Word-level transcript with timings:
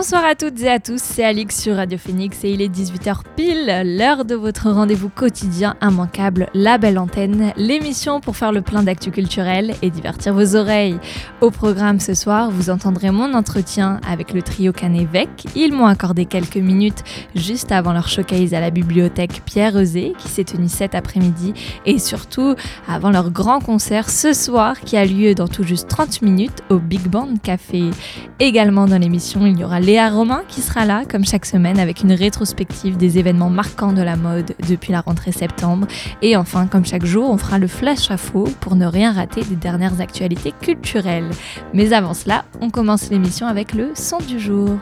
Bonsoir 0.00 0.24
à 0.24 0.34
toutes 0.34 0.62
et 0.62 0.70
à 0.70 0.80
tous, 0.80 0.98
c'est 0.98 1.22
Alix 1.22 1.60
sur 1.60 1.76
Radio 1.76 1.98
Phoenix 1.98 2.42
et 2.42 2.52
il 2.52 2.62
est 2.62 2.74
18h 2.74 3.18
pile, 3.36 3.98
l'heure 3.98 4.24
de 4.24 4.34
votre 4.34 4.70
rendez-vous 4.70 5.10
quotidien 5.10 5.76
immanquable, 5.82 6.48
La 6.54 6.78
Belle 6.78 6.98
Antenne, 6.98 7.52
l'émission 7.58 8.18
pour 8.18 8.34
faire 8.34 8.50
le 8.50 8.62
plein 8.62 8.82
d'actu 8.82 9.10
culturel 9.10 9.74
et 9.82 9.90
divertir 9.90 10.32
vos 10.32 10.56
oreilles. 10.56 10.98
Au 11.42 11.50
programme 11.50 12.00
ce 12.00 12.14
soir, 12.14 12.50
vous 12.50 12.70
entendrez 12.70 13.10
mon 13.10 13.34
entretien 13.34 14.00
avec 14.08 14.32
le 14.32 14.40
trio 14.40 14.72
Canévec. 14.72 15.28
Ils 15.54 15.74
m'ont 15.74 15.84
accordé 15.84 16.24
quelques 16.24 16.56
minutes 16.56 17.04
juste 17.34 17.70
avant 17.70 17.92
leur 17.92 18.08
showcase 18.08 18.54
à 18.54 18.60
la 18.60 18.70
bibliothèque 18.70 19.42
Pierre 19.44 19.78
Eusé 19.78 20.14
qui 20.16 20.28
s'est 20.28 20.44
tenu 20.44 20.68
cet 20.68 20.94
après-midi 20.94 21.52
et 21.84 21.98
surtout 21.98 22.54
avant 22.88 23.10
leur 23.10 23.30
grand 23.30 23.60
concert 23.60 24.08
ce 24.08 24.32
soir 24.32 24.80
qui 24.80 24.96
a 24.96 25.04
lieu 25.04 25.34
dans 25.34 25.48
tout 25.48 25.62
juste 25.62 25.88
30 25.88 26.22
minutes 26.22 26.62
au 26.70 26.78
Big 26.78 27.06
Band 27.06 27.34
Café. 27.42 27.90
Également 28.38 28.86
dans 28.86 28.96
l'émission, 28.98 29.44
il 29.44 29.58
y 29.58 29.64
aura 29.64 29.78
Léa 29.90 30.08
Romain 30.08 30.44
qui 30.46 30.60
sera 30.60 30.84
là, 30.84 31.02
comme 31.04 31.24
chaque 31.24 31.44
semaine, 31.44 31.80
avec 31.80 32.02
une 32.02 32.12
rétrospective 32.12 32.96
des 32.96 33.18
événements 33.18 33.50
marquants 33.50 33.92
de 33.92 34.02
la 34.02 34.14
mode 34.14 34.54
depuis 34.68 34.92
la 34.92 35.00
rentrée 35.00 35.32
septembre. 35.32 35.88
Et 36.22 36.36
enfin, 36.36 36.68
comme 36.68 36.86
chaque 36.86 37.04
jour, 37.04 37.28
on 37.28 37.36
fera 37.36 37.58
le 37.58 37.66
flash 37.66 38.08
à 38.08 38.16
faux 38.16 38.48
pour 38.60 38.76
ne 38.76 38.86
rien 38.86 39.12
rater 39.12 39.42
des 39.42 39.56
dernières 39.56 40.00
actualités 40.00 40.52
culturelles. 40.60 41.28
Mais 41.74 41.92
avant 41.92 42.14
cela, 42.14 42.44
on 42.60 42.70
commence 42.70 43.10
l'émission 43.10 43.48
avec 43.48 43.74
le 43.74 43.90
son 43.96 44.18
du 44.18 44.38
jour. 44.38 44.78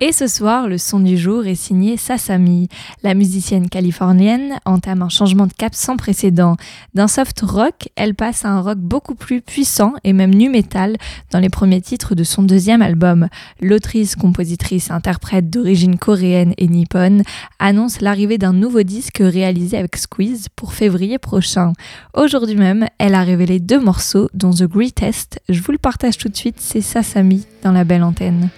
Et 0.00 0.12
ce 0.12 0.28
soir, 0.28 0.68
le 0.68 0.78
son 0.78 1.00
du 1.00 1.16
jour 1.16 1.44
est 1.46 1.56
signé 1.56 1.96
Sasami. 1.96 2.68
La 3.02 3.14
musicienne 3.14 3.68
californienne 3.68 4.60
entame 4.64 5.02
un 5.02 5.08
changement 5.08 5.48
de 5.48 5.52
cap 5.52 5.74
sans 5.74 5.96
précédent. 5.96 6.56
D'un 6.94 7.08
soft 7.08 7.40
rock, 7.40 7.88
elle 7.96 8.14
passe 8.14 8.44
à 8.44 8.50
un 8.50 8.60
rock 8.60 8.78
beaucoup 8.78 9.16
plus 9.16 9.40
puissant 9.40 9.94
et 10.04 10.12
même 10.12 10.32
nu 10.32 10.50
metal 10.50 10.96
dans 11.32 11.40
les 11.40 11.48
premiers 11.48 11.80
titres 11.80 12.14
de 12.14 12.22
son 12.22 12.44
deuxième 12.44 12.80
album. 12.80 13.26
L'autrice, 13.60 14.14
compositrice, 14.14 14.92
interprète 14.92 15.50
d'origine 15.50 15.98
coréenne 15.98 16.54
et 16.58 16.68
nippone 16.68 17.24
annonce 17.58 18.00
l'arrivée 18.00 18.38
d'un 18.38 18.52
nouveau 18.52 18.84
disque 18.84 19.18
réalisé 19.18 19.78
avec 19.78 19.96
Squeeze 19.96 20.46
pour 20.54 20.74
février 20.74 21.18
prochain. 21.18 21.72
Aujourd'hui 22.14 22.54
même, 22.54 22.86
elle 22.98 23.16
a 23.16 23.24
révélé 23.24 23.58
deux 23.58 23.80
morceaux 23.80 24.28
dont 24.32 24.52
The 24.52 24.68
Greatest. 24.68 25.40
Je 25.48 25.60
vous 25.60 25.72
le 25.72 25.78
partage 25.78 26.18
tout 26.18 26.28
de 26.28 26.36
suite, 26.36 26.60
c'est 26.60 26.82
Sasami 26.82 27.46
dans 27.64 27.72
la 27.72 27.82
belle 27.82 28.04
antenne. 28.04 28.48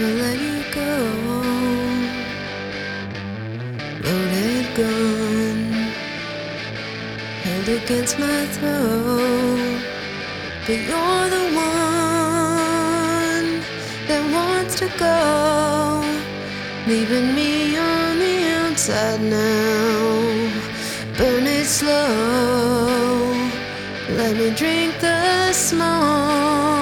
Never 0.00 0.16
let 0.22 0.38
you 0.40 0.58
go. 0.72 0.92
Loaded 4.02 4.66
gun 4.74 5.58
held 7.44 7.68
against 7.68 8.18
my 8.18 8.46
throat. 8.54 9.80
But 10.66 10.78
you're 10.88 11.28
the 11.36 11.44
one 11.66 13.48
that 14.08 14.22
wants 14.36 14.74
to 14.78 14.88
go, 14.96 16.02
leaving 16.86 17.34
me 17.34 17.76
on 17.76 18.18
the 18.18 18.36
outside 18.60 19.20
now. 19.20 19.98
Burn 21.18 21.46
it 21.46 21.66
slow. 21.66 23.34
Let 24.16 24.34
me 24.34 24.48
drink 24.54 24.98
the 24.98 25.52
smoke. 25.52 26.79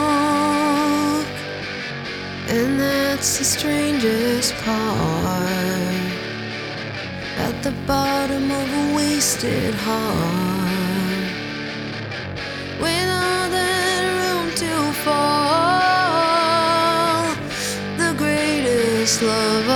That's 3.29 3.41
the 3.41 3.45
strangest 3.45 4.55
part. 4.55 4.79
At 7.37 7.63
the 7.63 7.73
bottom 7.87 8.51
of 8.51 8.73
a 8.73 8.95
wasted 8.97 9.75
heart. 9.75 11.29
With 12.81 13.09
all 13.23 13.51
that 13.57 14.03
room 14.19 14.51
to 14.63 14.93
fall. 15.05 15.69
The 17.99 18.15
greatest 18.17 19.21
love 19.23 19.69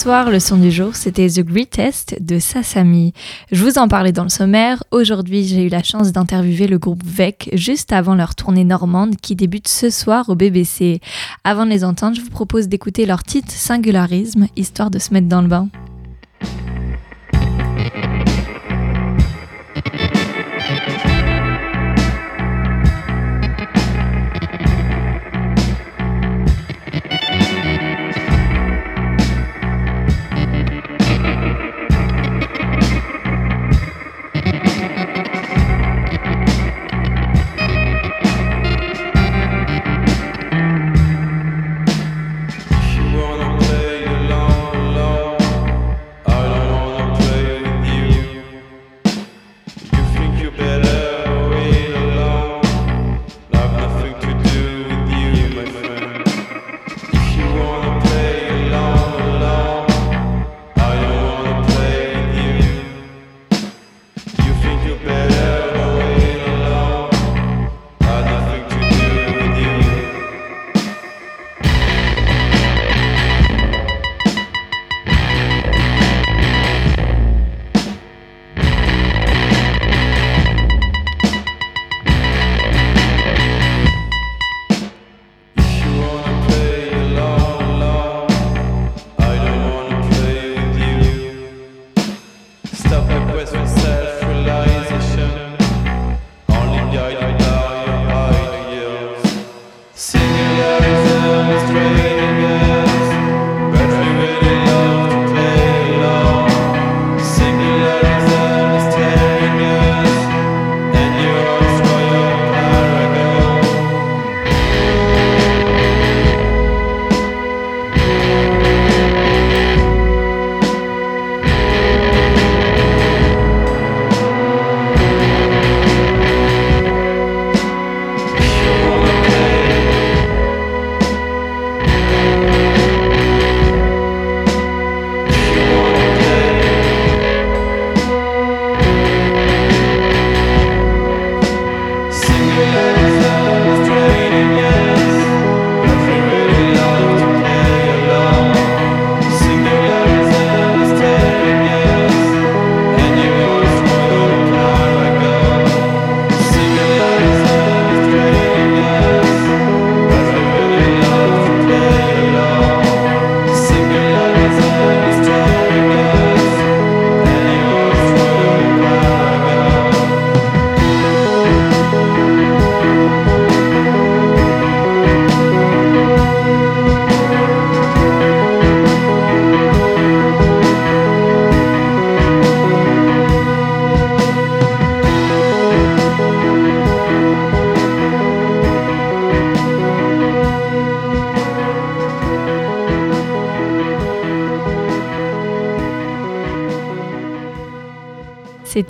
soir, 0.00 0.30
le 0.30 0.40
son 0.40 0.56
du 0.56 0.70
jour, 0.70 0.96
c'était 0.96 1.28
The 1.28 1.40
Greatest 1.40 2.16
de 2.22 2.38
Sasami. 2.38 3.12
Je 3.52 3.62
vous 3.62 3.76
en 3.76 3.86
parlais 3.86 4.12
dans 4.12 4.22
le 4.22 4.30
sommaire. 4.30 4.82
Aujourd'hui, 4.92 5.44
j'ai 5.44 5.66
eu 5.66 5.68
la 5.68 5.82
chance 5.82 6.10
d'interviewer 6.10 6.68
le 6.68 6.78
groupe 6.78 7.02
VEC 7.04 7.50
juste 7.52 7.92
avant 7.92 8.14
leur 8.14 8.34
tournée 8.34 8.64
normande 8.64 9.16
qui 9.16 9.36
débute 9.36 9.68
ce 9.68 9.90
soir 9.90 10.30
au 10.30 10.36
BBC. 10.36 11.00
Avant 11.44 11.66
de 11.66 11.70
les 11.70 11.84
entendre, 11.84 12.16
je 12.16 12.22
vous 12.22 12.30
propose 12.30 12.66
d'écouter 12.66 13.04
leur 13.04 13.22
titre 13.22 13.52
Singularisme, 13.52 14.46
histoire 14.56 14.90
de 14.90 14.98
se 14.98 15.12
mettre 15.12 15.28
dans 15.28 15.42
le 15.42 15.48
bain. 15.48 15.68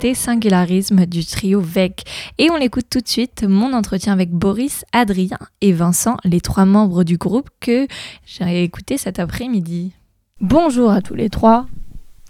C'était 0.01 0.15
Singularisme 0.15 1.05
du 1.05 1.23
trio 1.23 1.61
VEC. 1.61 2.05
Et 2.39 2.49
on 2.49 2.57
l'écoute 2.57 2.87
tout 2.89 3.01
de 3.01 3.07
suite, 3.07 3.45
mon 3.47 3.71
entretien 3.71 4.13
avec 4.13 4.31
Boris, 4.31 4.83
Adrien 4.93 5.37
et 5.61 5.73
Vincent, 5.73 6.17
les 6.23 6.41
trois 6.41 6.65
membres 6.65 7.03
du 7.03 7.17
groupe 7.17 7.51
que 7.59 7.85
j'ai 8.25 8.63
écouté 8.63 8.97
cet 8.97 9.19
après-midi. 9.19 9.91
Bonjour 10.39 10.89
à 10.89 11.03
tous 11.03 11.13
les 11.13 11.29
trois. 11.29 11.67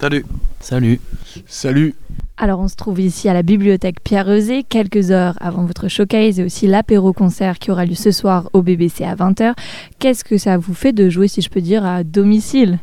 Salut. 0.02 0.26
Salut. 0.60 1.00
Salut. 1.46 1.96
Alors 2.36 2.60
on 2.60 2.68
se 2.68 2.76
trouve 2.76 3.00
ici 3.00 3.30
à 3.30 3.34
la 3.34 3.42
bibliothèque 3.42 4.04
Pierre 4.04 4.30
Eusé, 4.30 4.64
quelques 4.64 5.12
heures 5.12 5.38
avant 5.40 5.64
votre 5.64 5.88
showcase 5.88 6.42
et 6.42 6.44
aussi 6.44 6.68
l'apéro-concert 6.68 7.58
qui 7.58 7.72
aura 7.72 7.86
lieu 7.86 7.96
ce 7.96 8.12
soir 8.12 8.50
au 8.52 8.64
BBC 8.64 9.06
à 9.06 9.16
20h. 9.16 9.54
Qu'est-ce 9.98 10.26
que 10.26 10.38
ça 10.38 10.58
vous 10.58 10.74
fait 10.74 10.92
de 10.92 11.08
jouer, 11.08 11.30
si 11.30 11.42
je 11.42 11.50
peux 11.50 11.62
dire, 11.62 11.86
à 11.86 12.04
domicile? 12.04 12.80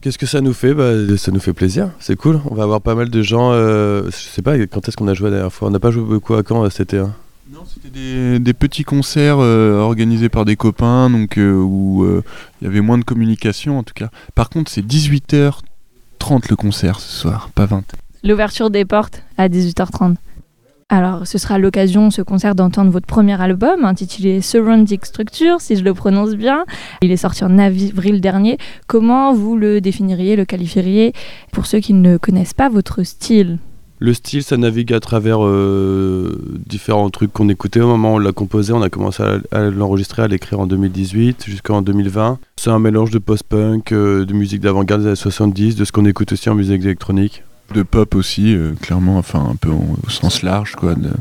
Qu'est-ce 0.00 0.16
que 0.16 0.26
ça 0.26 0.40
nous 0.40 0.54
fait 0.54 0.72
bah, 0.72 0.92
Ça 1.18 1.30
nous 1.30 1.40
fait 1.40 1.52
plaisir, 1.52 1.90
c'est 2.00 2.16
cool. 2.16 2.40
On 2.50 2.54
va 2.54 2.62
avoir 2.62 2.80
pas 2.80 2.94
mal 2.94 3.10
de 3.10 3.22
gens. 3.22 3.52
euh, 3.52 4.04
je 4.06 4.16
sais 4.16 4.40
pas, 4.42 4.56
quand 4.66 4.88
est-ce 4.88 4.96
qu'on 4.96 5.08
a 5.08 5.14
joué 5.14 5.28
la 5.28 5.36
dernière 5.36 5.52
fois 5.52 5.68
On 5.68 5.70
n'a 5.70 5.78
pas 5.80 5.90
joué 5.90 6.02
beaucoup 6.02 6.34
à 6.34 6.42
quand 6.42 6.64
euh, 6.64 6.70
cet 6.70 6.94
été 6.94 6.98
hein 6.98 7.14
Non, 7.52 7.60
c'était 7.66 7.90
des, 7.90 8.38
des 8.38 8.54
petits 8.54 8.84
concerts 8.84 9.40
euh, 9.40 9.78
organisés 9.78 10.30
par 10.30 10.46
des 10.46 10.56
copains, 10.56 11.10
donc 11.10 11.36
euh, 11.36 11.52
où 11.52 12.04
euh, 12.04 12.22
il 12.60 12.64
y 12.64 12.68
avait 12.68 12.80
moins 12.80 12.96
de 12.96 13.04
communication 13.04 13.78
en 13.78 13.82
tout 13.82 13.92
cas. 13.94 14.08
Par 14.34 14.48
contre, 14.48 14.70
c'est 14.70 14.80
18h30 14.86 15.52
le 16.48 16.56
concert 16.56 16.98
ce 16.98 17.20
soir, 17.20 17.50
pas 17.54 17.66
20. 17.66 17.82
L'ouverture 18.24 18.70
des 18.70 18.86
portes 18.86 19.22
à 19.36 19.48
18h30. 19.48 20.14
Alors, 20.92 21.24
ce 21.24 21.38
sera 21.38 21.56
l'occasion, 21.56 22.10
ce 22.10 22.20
concert, 22.20 22.56
d'entendre 22.56 22.90
votre 22.90 23.06
premier 23.06 23.40
album 23.40 23.84
intitulé 23.84 24.40
Surrounding 24.40 24.98
Structure, 25.04 25.60
si 25.60 25.76
je 25.76 25.84
le 25.84 25.94
prononce 25.94 26.34
bien. 26.34 26.64
Il 27.00 27.12
est 27.12 27.16
sorti 27.16 27.44
en 27.44 27.58
avril 27.58 28.20
dernier. 28.20 28.58
Comment 28.88 29.32
vous 29.32 29.56
le 29.56 29.80
définiriez, 29.80 30.34
le 30.34 30.44
qualifieriez 30.44 31.12
pour 31.52 31.66
ceux 31.66 31.78
qui 31.78 31.92
ne 31.92 32.16
connaissent 32.16 32.54
pas 32.54 32.68
votre 32.68 33.04
style? 33.04 33.58
Le 34.00 34.14
style, 34.14 34.42
ça 34.42 34.56
navigue 34.56 34.92
à 34.92 34.98
travers 34.98 35.46
euh, 35.46 36.36
différents 36.66 37.08
trucs 37.10 37.32
qu'on 37.32 37.48
écoutait 37.48 37.80
au 37.80 37.86
moment 37.86 38.14
où 38.14 38.16
on 38.16 38.18
l'a 38.18 38.32
composé. 38.32 38.72
On 38.72 38.82
a 38.82 38.88
commencé 38.88 39.22
à, 39.52 39.70
l'enregistrer, 39.70 40.22
à 40.22 40.26
l'écrire 40.26 40.58
en 40.58 40.66
2018 40.66 41.44
jusqu'en 41.46 41.82
2020. 41.82 42.40
C'est 42.56 42.70
un 42.70 42.80
mélange 42.80 43.10
de 43.10 43.18
post-punk, 43.18 43.92
euh, 43.92 44.24
de 44.24 44.32
musique 44.32 44.60
d'avant-garde 44.60 45.02
des 45.02 45.06
années 45.06 45.16
70, 45.16 45.76
de 45.76 45.84
ce 45.84 45.92
qu'on 45.92 46.04
écoute 46.04 46.32
aussi 46.32 46.50
en 46.50 46.56
musique 46.56 46.82
électronique. 46.82 47.44
De 47.72 47.82
pop 47.82 48.14
aussi, 48.16 48.54
euh, 48.54 48.72
clairement, 48.74 49.18
enfin 49.18 49.46
un 49.50 49.54
peu 49.54 49.68
au 49.70 50.10
sens 50.10 50.42
large, 50.42 50.74
quoi, 50.74 50.94
de, 50.94 51.02
de 51.02 51.12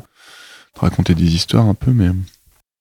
raconter 0.79 1.13
des 1.13 1.35
histoires 1.35 1.67
un 1.67 1.75
peu, 1.75 1.91
mais 1.91 2.09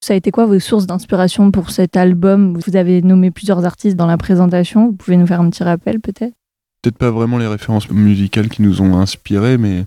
Ça 0.00 0.14
a 0.14 0.16
été 0.16 0.30
quoi 0.30 0.46
vos 0.46 0.58
sources 0.58 0.86
d'inspiration 0.86 1.50
pour 1.50 1.70
cet 1.70 1.96
album? 1.96 2.56
Vous 2.56 2.76
avez 2.76 3.02
nommé 3.02 3.30
plusieurs 3.30 3.66
artistes 3.66 3.96
dans 3.96 4.06
la 4.06 4.16
présentation. 4.16 4.86
Vous 4.86 4.92
pouvez 4.92 5.16
nous 5.16 5.26
faire 5.26 5.40
un 5.40 5.50
petit 5.50 5.64
rappel 5.64 6.00
peut-être? 6.00 6.34
Peut-être 6.80 6.96
pas 6.96 7.10
vraiment 7.10 7.38
les 7.38 7.46
références 7.46 7.90
musicales 7.90 8.48
qui 8.48 8.62
nous 8.62 8.80
ont 8.80 8.96
inspirés, 8.98 9.58
mais 9.58 9.84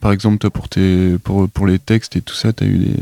par 0.00 0.10
exemple, 0.12 0.38
toi, 0.38 0.50
pour, 0.50 0.68
tes, 0.68 1.18
pour, 1.18 1.48
pour 1.48 1.66
les 1.66 1.78
textes 1.78 2.16
et 2.16 2.20
tout 2.20 2.34
ça, 2.34 2.52
t'as 2.52 2.66
eu 2.66 2.78
des, 2.78 2.96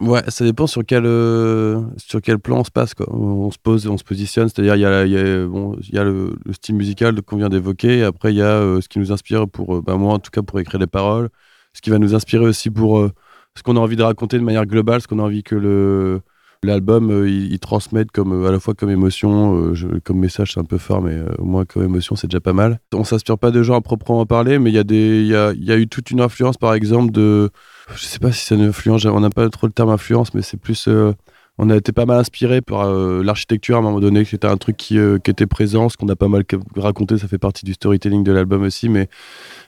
Ouais, 0.00 0.22
ça 0.28 0.44
dépend 0.44 0.66
sur 0.66 0.84
quel, 0.84 1.06
euh, 1.06 1.80
sur 1.96 2.20
quel 2.20 2.38
plan 2.38 2.58
on 2.58 2.64
se 2.64 2.70
passe. 2.70 2.92
Quoi. 2.92 3.06
On 3.10 3.50
se 3.50 3.56
pose, 3.58 3.86
on 3.86 3.96
se 3.96 4.04
positionne. 4.04 4.48
C'est-à-dire, 4.48 4.76
il 4.76 4.82
y 4.82 4.84
a, 4.84 5.06
y 5.06 5.16
a, 5.16 5.46
y 5.46 5.98
a 5.98 6.04
le, 6.04 6.36
le 6.44 6.52
style 6.52 6.74
musical 6.74 7.22
qu'on 7.22 7.36
vient 7.36 7.48
d'évoquer. 7.48 8.02
Après, 8.04 8.32
il 8.32 8.36
y 8.36 8.42
a 8.42 8.46
euh, 8.46 8.80
ce 8.82 8.88
qui 8.88 8.98
nous 8.98 9.10
inspire 9.10 9.48
pour, 9.48 9.76
euh, 9.76 9.82
bah, 9.82 9.96
moi 9.96 10.12
en 10.12 10.18
tout 10.18 10.30
cas, 10.30 10.42
pour 10.42 10.60
écrire 10.60 10.80
les 10.80 10.86
paroles. 10.86 11.30
Ce 11.72 11.80
qui 11.80 11.88
va 11.88 11.98
nous 11.98 12.14
inspirer 12.14 12.44
aussi 12.44 12.70
pour 12.70 13.06
ce 13.54 13.62
qu'on 13.62 13.76
a 13.76 13.80
envie 13.80 13.96
de 13.96 14.02
raconter 14.02 14.38
de 14.38 14.42
manière 14.42 14.64
globale, 14.64 15.00
ce 15.02 15.08
qu'on 15.08 15.18
a 15.18 15.22
envie 15.22 15.42
que 15.42 15.54
le 15.54 16.20
l'album 16.62 17.26
il, 17.28 17.58
transmette 17.58 18.10
comme 18.10 18.46
à 18.46 18.50
la 18.50 18.58
fois 18.58 18.72
comme 18.72 18.88
émotion, 18.88 19.74
comme 20.02 20.18
message 20.18 20.54
c'est 20.54 20.60
un 20.60 20.64
peu 20.64 20.78
fort, 20.78 21.02
mais 21.02 21.18
au 21.38 21.44
moins 21.44 21.66
comme 21.66 21.84
émotion 21.84 22.16
c'est 22.16 22.28
déjà 22.28 22.40
pas 22.40 22.54
mal. 22.54 22.80
On 22.94 23.04
s'inspire 23.04 23.36
pas 23.36 23.50
de 23.50 23.62
gens 23.62 23.74
à 23.74 23.82
proprement 23.82 24.24
parler, 24.24 24.58
mais 24.58 24.70
il 24.70 24.74
y 24.74 24.78
a 24.78 24.84
des, 24.84 25.22
y 25.22 25.64
y 25.64 25.72
a 25.72 25.76
eu 25.76 25.86
toute 25.86 26.10
une 26.10 26.22
influence 26.22 26.56
par 26.56 26.72
exemple 26.72 27.12
de, 27.12 27.50
je 27.94 28.04
sais 28.04 28.18
pas 28.18 28.32
si 28.32 28.44
c'est 28.44 28.54
une 28.56 28.62
influence, 28.62 29.04
on 29.04 29.20
n'a 29.20 29.30
pas 29.30 29.48
trop 29.50 29.66
le 29.66 29.72
terme 29.72 29.90
influence, 29.90 30.34
mais 30.34 30.42
c'est 30.42 30.56
plus 30.56 30.88
euh, 30.88 31.12
on 31.58 31.70
a 31.70 31.76
été 31.76 31.92
pas 31.92 32.04
mal 32.04 32.18
inspiré 32.18 32.60
par 32.60 32.82
euh, 32.82 33.22
l'architecture 33.22 33.76
à 33.76 33.78
un 33.78 33.82
moment 33.82 34.00
donné, 34.00 34.24
que 34.24 34.30
c'était 34.30 34.46
un 34.48 34.56
truc 34.56 34.76
qui, 34.76 34.98
euh, 34.98 35.18
qui 35.18 35.30
était 35.30 35.46
présent, 35.46 35.88
ce 35.88 35.96
qu'on 35.96 36.08
a 36.08 36.16
pas 36.16 36.28
mal 36.28 36.44
raconté, 36.76 37.16
ça 37.18 37.28
fait 37.28 37.38
partie 37.38 37.64
du 37.64 37.74
storytelling 37.74 38.24
de 38.24 38.32
l'album 38.32 38.62
aussi, 38.62 38.88
mais 38.88 39.08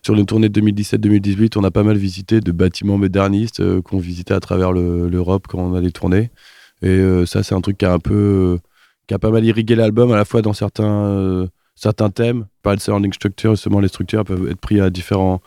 sur 0.05 0.15
les 0.15 0.25
tournées 0.25 0.49
de 0.49 0.55
2017-2018, 0.55 1.57
on 1.57 1.65
a 1.65 1.71
pas 1.71 1.83
mal 1.85 1.97
visité 1.97 2.41
de 2.41 2.53
bâtiments 2.53 2.99
modernistes 2.99 3.81
qu'on 3.83 3.99
visitait 3.99 4.35
à 4.35 4.41
travers 4.41 4.73
le- 4.73 5.09
l'Europe 5.09 5.47
quand 5.49 5.59
on 5.61 5.75
allait 5.75 5.91
tourner. 5.91 6.31
Et 6.83 7.03
ça, 7.27 7.43
c'est 7.43 7.55
un 7.55 7.61
truc 7.61 7.79
qui 7.79 7.87
a 7.87 7.93
un 7.93 7.99
peu, 7.99 8.59
qui 9.09 9.15
a 9.15 9.19
pas 9.19 9.31
mal 9.31 9.45
irrigué 9.45 9.75
l'album, 9.77 10.13
à 10.13 10.17
la 10.17 10.25
fois 10.25 10.43
dans 10.43 10.53
certains, 10.53 11.47
certains 11.75 12.11
thèmes. 12.11 12.47
Par 12.63 12.75
le 12.75 12.79
surrounding 12.81 13.13
structure, 13.13 13.53
justement, 13.55 13.81
les 13.81 13.89
structures 13.89 14.25
peuvent 14.25 14.49
être 14.51 14.61
prises 14.61 14.81
à 14.81 14.91
différents, 14.91 15.41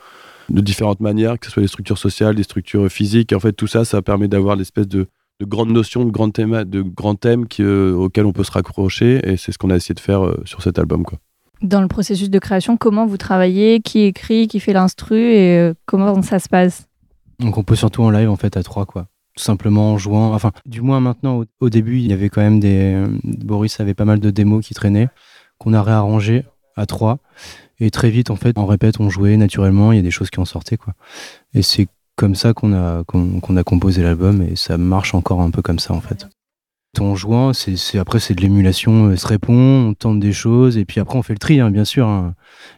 de 0.51 0.61
différentes 0.61 0.99
manières, 0.99 1.39
que 1.39 1.45
ce 1.45 1.51
soit 1.51 1.61
des 1.61 1.67
structures 1.67 1.97
sociales, 1.97 2.35
des 2.35 2.43
structures 2.43 2.89
physiques. 2.89 3.31
Et 3.31 3.35
en 3.35 3.39
fait, 3.39 3.53
tout 3.53 3.67
ça, 3.67 3.85
ça 3.85 4.01
permet 4.01 4.27
d'avoir 4.27 4.55
l'espèce 4.55 4.87
de, 4.87 5.07
de 5.39 5.45
grandes 5.45 5.71
notions, 5.71 6.05
de 6.05 6.11
grands 6.11 6.29
thèmes, 6.29 6.63
de 6.65 6.81
grands 6.81 7.15
thèmes 7.15 7.47
qui, 7.47 7.63
euh, 7.63 7.93
auxquels 7.93 8.25
on 8.25 8.33
peut 8.33 8.43
se 8.43 8.51
raccrocher. 8.51 9.21
Et 9.23 9.37
c'est 9.37 9.51
ce 9.51 9.57
qu'on 9.57 9.69
a 9.69 9.75
essayé 9.75 9.95
de 9.95 9.99
faire 9.99 10.25
euh, 10.25 10.41
sur 10.45 10.61
cet 10.61 10.77
album. 10.77 11.03
Quoi. 11.03 11.19
Dans 11.61 11.81
le 11.81 11.87
processus 11.87 12.29
de 12.29 12.39
création, 12.39 12.77
comment 12.77 13.05
vous 13.05 13.17
travaillez? 13.17 13.79
Qui 13.81 14.01
écrit? 14.01 14.47
Qui 14.47 14.59
fait 14.59 14.73
l'instru? 14.73 15.19
Et 15.19 15.57
euh, 15.57 15.73
comment 15.85 16.21
ça 16.21 16.39
se 16.39 16.49
passe? 16.49 16.87
On 17.43 17.51
compose 17.51 17.79
surtout 17.79 18.03
en 18.03 18.11
live 18.11 18.29
en 18.29 18.35
fait 18.35 18.55
à 18.57 18.63
trois 18.63 18.85
quoi. 18.85 19.07
Tout 19.35 19.43
simplement 19.43 19.93
en 19.93 19.97
jouant. 19.97 20.33
Enfin, 20.33 20.51
du 20.65 20.81
moins 20.81 20.99
maintenant, 20.99 21.39
au, 21.39 21.45
au 21.59 21.69
début, 21.69 21.97
il 21.99 22.07
y 22.07 22.13
avait 22.13 22.29
quand 22.29 22.41
même 22.41 22.59
des. 22.59 23.01
Boris 23.23 23.79
avait 23.79 23.93
pas 23.93 24.05
mal 24.05 24.19
de 24.19 24.29
démos 24.29 24.65
qui 24.65 24.73
traînaient, 24.73 25.07
qu'on 25.57 25.73
a 25.73 25.81
réarrangé 25.81 26.43
à 26.81 26.85
trois. 26.85 27.19
Et 27.79 27.89
très 27.91 28.09
vite, 28.09 28.29
en 28.29 28.35
fait, 28.35 28.57
en 28.57 28.65
répète, 28.65 28.99
on 28.99 29.09
jouait 29.09 29.37
naturellement. 29.37 29.91
Il 29.91 29.95
y 29.95 29.99
a 29.99 30.03
des 30.03 30.11
choses 30.11 30.29
qui 30.29 30.39
en 30.39 30.45
sortaient 30.45 30.77
quoi. 30.77 30.93
Et 31.53 31.61
c'est 31.61 31.87
comme 32.15 32.35
ça 32.35 32.53
qu'on 32.53 32.73
a 32.73 33.03
a 33.03 33.63
composé 33.63 34.03
l'album 34.03 34.41
et 34.43 34.55
ça 34.55 34.77
marche 34.77 35.15
encore 35.15 35.41
un 35.41 35.49
peu 35.49 35.61
comme 35.61 35.79
ça 35.79 35.93
en 35.93 36.01
fait. 36.01 36.27
En 36.99 37.15
jouant, 37.15 37.53
c'est 37.53 37.77
c'est- 37.77 37.97
après 37.97 38.19
c'est 38.19 38.35
de 38.35 38.41
l'émulation, 38.41 39.05
euh, 39.07 39.15
se 39.15 39.25
répond, 39.25 39.53
on 39.89 39.93
tente 39.93 40.19
des 40.19 40.33
choses 40.33 40.77
et 40.77 40.83
puis 40.85 40.99
après 40.99 41.17
on 41.17 41.23
fait 41.23 41.33
le 41.33 41.39
tri, 41.39 41.59
hein, 41.61 41.71
bien 41.71 41.85
sûr. 41.85 42.05
hein. 42.07 42.35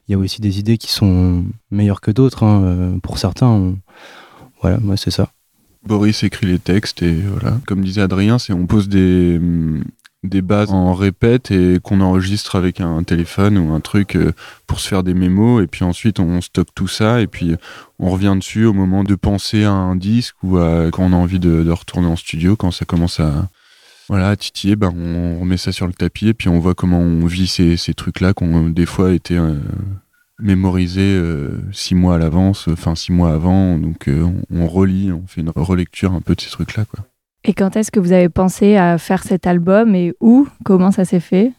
Il 0.07 0.12
y 0.12 0.15
a 0.15 0.17
aussi 0.19 0.39
des 0.39 0.60
idées 0.60 0.77
qui 0.77 0.91
sont 0.91 1.43
meilleures 1.72 2.00
que 2.00 2.12
d'autres. 2.12 2.43
hein, 2.43 2.62
euh, 2.63 2.98
Pour 3.00 3.17
certains, 3.17 3.48
on- 3.48 3.77
voilà, 4.62 4.77
moi 4.77 4.95
c'est 4.98 5.12
ça. 5.12 5.31
Boris 5.86 6.24
écrit 6.24 6.45
les 6.45 6.60
textes 6.60 7.01
et 7.01 7.13
voilà. 7.13 7.57
Comme 7.67 7.83
disait 7.83 8.01
Adrien, 8.03 8.38
c'est 8.39 8.53
on 8.53 8.67
pose 8.67 8.88
des, 8.88 9.38
hum, 9.41 9.83
des 10.24 10.42
bases 10.42 10.72
en 10.72 10.94
répète 10.94 11.51
et 11.51 11.80
qu'on 11.84 12.00
enregistre 12.00 12.56
avec 12.56 12.80
un 12.80 13.03
téléphone 13.03 13.58
ou 13.58 13.74
un 13.74 13.82
truc 13.82 14.15
euh, 14.15 14.32
pour 14.68 14.80
se 14.80 14.88
faire 14.88 15.03
des 15.03 15.13
mémos 15.13 15.62
et 15.62 15.68
puis 15.68 15.84
ensuite 15.84 16.20
on 16.20 16.39
stocke 16.39 16.74
tout 16.74 16.88
ça 16.88 17.22
et 17.22 17.27
puis 17.27 17.56
on 18.00 18.10
revient 18.10 18.36
dessus 18.38 18.65
au 18.65 18.74
moment 18.74 19.03
de 19.03 19.15
penser 19.15 19.65
à 19.65 19.72
un 19.72 19.96
disque 19.96 20.36
ou 20.42 20.58
à, 20.58 20.89
quand 20.92 21.03
on 21.03 21.13
a 21.13 21.18
envie 21.18 21.39
de, 21.39 21.70
retourner 21.70 22.08
en 22.08 22.15
studio, 22.15 22.56
quand 22.56 22.72
ça 22.72 22.86
commence 22.86 23.20
à 23.20 23.50
voilà, 24.10 24.36
titiller, 24.36 24.75
ben 24.75 24.94
on 24.96 25.39
remet 25.39 25.58
ça 25.58 25.72
sur 25.72 25.88
le 25.88 25.94
tapis 25.94 26.30
et 26.30 26.34
puis 26.34 26.50
on 26.50 26.60
voit 26.60 26.75
comment 26.75 27.00
on 27.00 27.25
vit 27.25 27.48
ces, 27.48 27.94
trucs-là 27.94 28.34
qui 28.34 28.44
ont 28.44 28.70
des 28.70 28.86
fois 28.86 29.13
été 29.13 29.38
euh, 29.38 29.56
mémorisés 30.39 31.01
euh, 31.01 31.62
six 31.72 31.96
mois 31.96 32.15
à 32.15 32.18
l'avance, 32.18 32.68
enfin 32.68 32.96
six 32.96 33.12
mois 33.12 33.34
avant. 33.34 33.77
Donc 33.77 34.08
on, 34.08 34.36
on 34.51 34.68
relit, 34.68 35.12
on 35.12 35.25
fait 35.25 35.42
une 35.42 35.51
relecture 35.56 36.13
un 36.13 36.22
peu 36.22 36.36
de 36.36 36.42
ces 36.42 36.50
trucs-là. 36.50 36.86
quoi. 36.86 37.06
Et 37.46 37.54
quand 37.54 37.76
est-ce 37.76 37.92
que 37.92 38.00
vous 38.00 38.14
avez 38.14 38.30
pensé 38.30 38.78
à 38.78 38.98
faire 38.98 39.24
cet 39.24 39.48
album 39.48 39.96
et 39.96 40.14
où 40.22 40.48
Comment 40.64 40.92
ça 40.92 41.04
s'est 41.04 41.20
fait? 41.20 41.52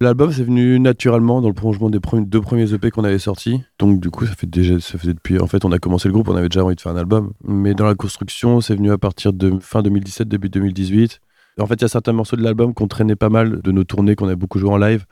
L'album, 0.00 0.30
c'est 0.32 0.44
venu 0.44 0.78
naturellement 0.78 1.40
dans 1.40 1.48
le 1.48 1.54
prolongement 1.54 1.90
des 1.90 1.98
deux 2.20 2.40
premiers 2.40 2.72
EP 2.72 2.90
qu'on 2.90 3.02
avait 3.02 3.18
sortis. 3.18 3.62
Donc, 3.80 4.00
du 4.00 4.10
coup, 4.10 4.26
ça 4.26 4.34
fait 4.34 4.48
déjà, 4.48 4.78
ça 4.78 4.96
faisait 4.96 5.14
depuis. 5.14 5.40
En 5.40 5.46
fait, 5.48 5.64
on 5.64 5.72
a 5.72 5.78
commencé 5.78 6.08
le 6.08 6.12
groupe, 6.14 6.28
on 6.28 6.36
avait 6.36 6.48
déjà 6.48 6.64
envie 6.64 6.76
de 6.76 6.80
faire 6.80 6.92
un 6.92 6.96
album. 6.96 7.32
Mais 7.42 7.74
dans 7.74 7.86
la 7.86 7.96
construction, 7.96 8.60
c'est 8.60 8.76
venu 8.76 8.92
à 8.92 8.98
partir 8.98 9.32
de 9.32 9.58
fin 9.60 9.82
2017, 9.82 10.28
début 10.28 10.48
2018. 10.48 11.20
En 11.60 11.66
fait, 11.66 11.74
il 11.74 11.82
y 11.82 11.84
a 11.84 11.88
certains 11.88 12.12
morceaux 12.12 12.36
de 12.36 12.42
l'album 12.42 12.72
qu'on 12.72 12.86
traînait 12.86 13.16
pas 13.16 13.28
mal 13.28 13.60
de 13.60 13.72
nos 13.72 13.84
tournées, 13.84 14.14
qu'on 14.14 14.28
a 14.28 14.36
beaucoup 14.36 14.58
joué 14.58 14.70
en 14.70 14.76
live 14.76 15.04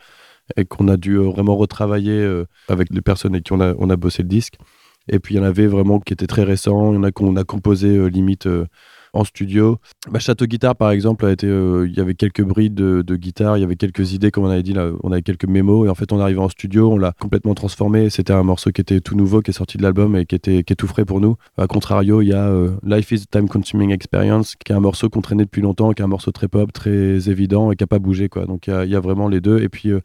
et 0.57 0.65
qu'on 0.65 0.87
a 0.89 0.97
dû 0.97 1.15
euh, 1.15 1.23
vraiment 1.23 1.57
retravailler 1.57 2.19
euh, 2.21 2.45
avec 2.69 2.89
les 2.91 3.01
personnes 3.01 3.35
avec 3.35 3.45
qui 3.45 3.53
on 3.53 3.61
a, 3.61 3.75
on 3.79 3.91
a 3.91 3.97
bossé 3.97 4.23
le 4.23 4.29
disque. 4.29 4.55
Et 5.09 5.19
puis, 5.19 5.35
il 5.35 5.39
y 5.39 5.41
en 5.41 5.45
avait 5.45 5.67
vraiment 5.67 5.99
qui 5.99 6.13
étaient 6.13 6.27
très 6.27 6.45
récents, 6.45 6.93
il 6.93 6.97
y 6.97 6.99
en 6.99 7.05
a 7.05 7.13
qu'on 7.13 7.35
a 7.37 7.45
composé 7.45 7.89
euh, 7.89 8.07
limite 8.07 8.49
en 9.13 9.25
studio. 9.25 9.79
Bah, 10.11 10.19
Château 10.19 10.47
Guitare, 10.47 10.75
par 10.75 10.91
exemple, 10.91 11.27
a 11.27 11.33
été, 11.33 11.47
euh, 11.47 11.87
il 11.87 11.95
y 11.95 12.01
avait 12.01 12.15
quelques 12.15 12.43
brides 12.43 12.75
de, 12.75 13.17
guitare, 13.17 13.59
il 13.59 13.61
y 13.61 13.65
avait 13.65 13.77
quelques 13.77 14.13
idées, 14.13 14.31
comme 14.31 14.45
on 14.45 14.51
avait 14.51 14.63
dit, 14.63 14.73
là, 14.73 14.91
on 15.03 15.13
avait 15.13 15.23
quelques 15.23 15.47
mémos, 15.47 15.87
et 15.87 15.91
en 15.91 15.95
fait, 15.95 16.13
on 16.13 16.19
est 16.19 16.23
arrivé 16.23 16.41
en 16.41 16.49
studio, 16.49 16.93
on 16.93 16.99
l'a 16.99 17.13
complètement 17.21 17.55
transformé. 17.55 18.11
C'était 18.11 18.33
un 18.33 18.43
morceau 18.43 18.71
qui 18.71 18.81
était 18.81 19.01
tout 19.01 19.15
nouveau, 19.15 19.43
qui 19.43 19.51
est 19.51 19.55
sorti 19.55 19.77
de 19.77 19.83
l'album 19.83 20.17
et 20.17 20.25
qui, 20.25 20.35
était, 20.35 20.63
qui 20.65 20.73
est 20.73 20.77
tout 20.77 20.87
frais 20.87 21.05
pour 21.05 21.21
nous. 21.21 21.37
A 21.59 21.67
contrario, 21.67 22.23
il 22.23 22.29
y 22.29 22.33
a 22.33 22.49
euh, 22.49 22.71
Life 22.85 23.13
is 23.13 23.25
a 23.29 23.39
Time 23.39 23.49
Consuming 23.49 23.91
Experience, 23.91 24.57
qui 24.57 24.73
est 24.73 24.75
un 24.75 24.81
morceau 24.81 25.11
qu'on 25.11 25.21
traînait 25.21 25.45
depuis 25.45 25.63
longtemps, 25.63 25.93
qui 25.93 26.03
est 26.03 26.05
un 26.05 26.09
morceau 26.09 26.33
très 26.33 26.49
pop, 26.49 26.73
très 26.73 27.29
évident 27.29 27.71
et 27.71 27.77
qui 27.77 27.83
n'a 27.83 27.89
pas 27.89 27.99
bougé. 27.99 28.29
Quoi. 28.29 28.47
Donc, 28.47 28.67
il 28.67 28.89
y 28.89 28.97
a, 28.97 29.01
vraiment 29.01 29.29
les 29.29 29.41
deux. 29.41 29.63
Et 29.63 29.69
puis, 29.69 29.91
euh, 29.91 30.01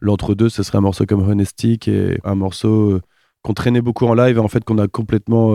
l'entre-deux, 0.00 0.48
ce 0.48 0.62
serait 0.62 0.78
un 0.78 0.82
morceau 0.82 1.06
comme 1.06 1.26
Honesty, 1.26 1.78
qui 1.78 1.90
est 1.90 2.18
un 2.24 2.34
morceau 2.34 3.00
qu'on 3.42 3.54
traînait 3.54 3.80
beaucoup 3.80 4.06
en 4.06 4.12
live 4.12 4.36
et 4.36 4.40
en 4.40 4.48
fait 4.48 4.64
qu'on 4.64 4.76
a 4.76 4.86
complètement 4.86 5.54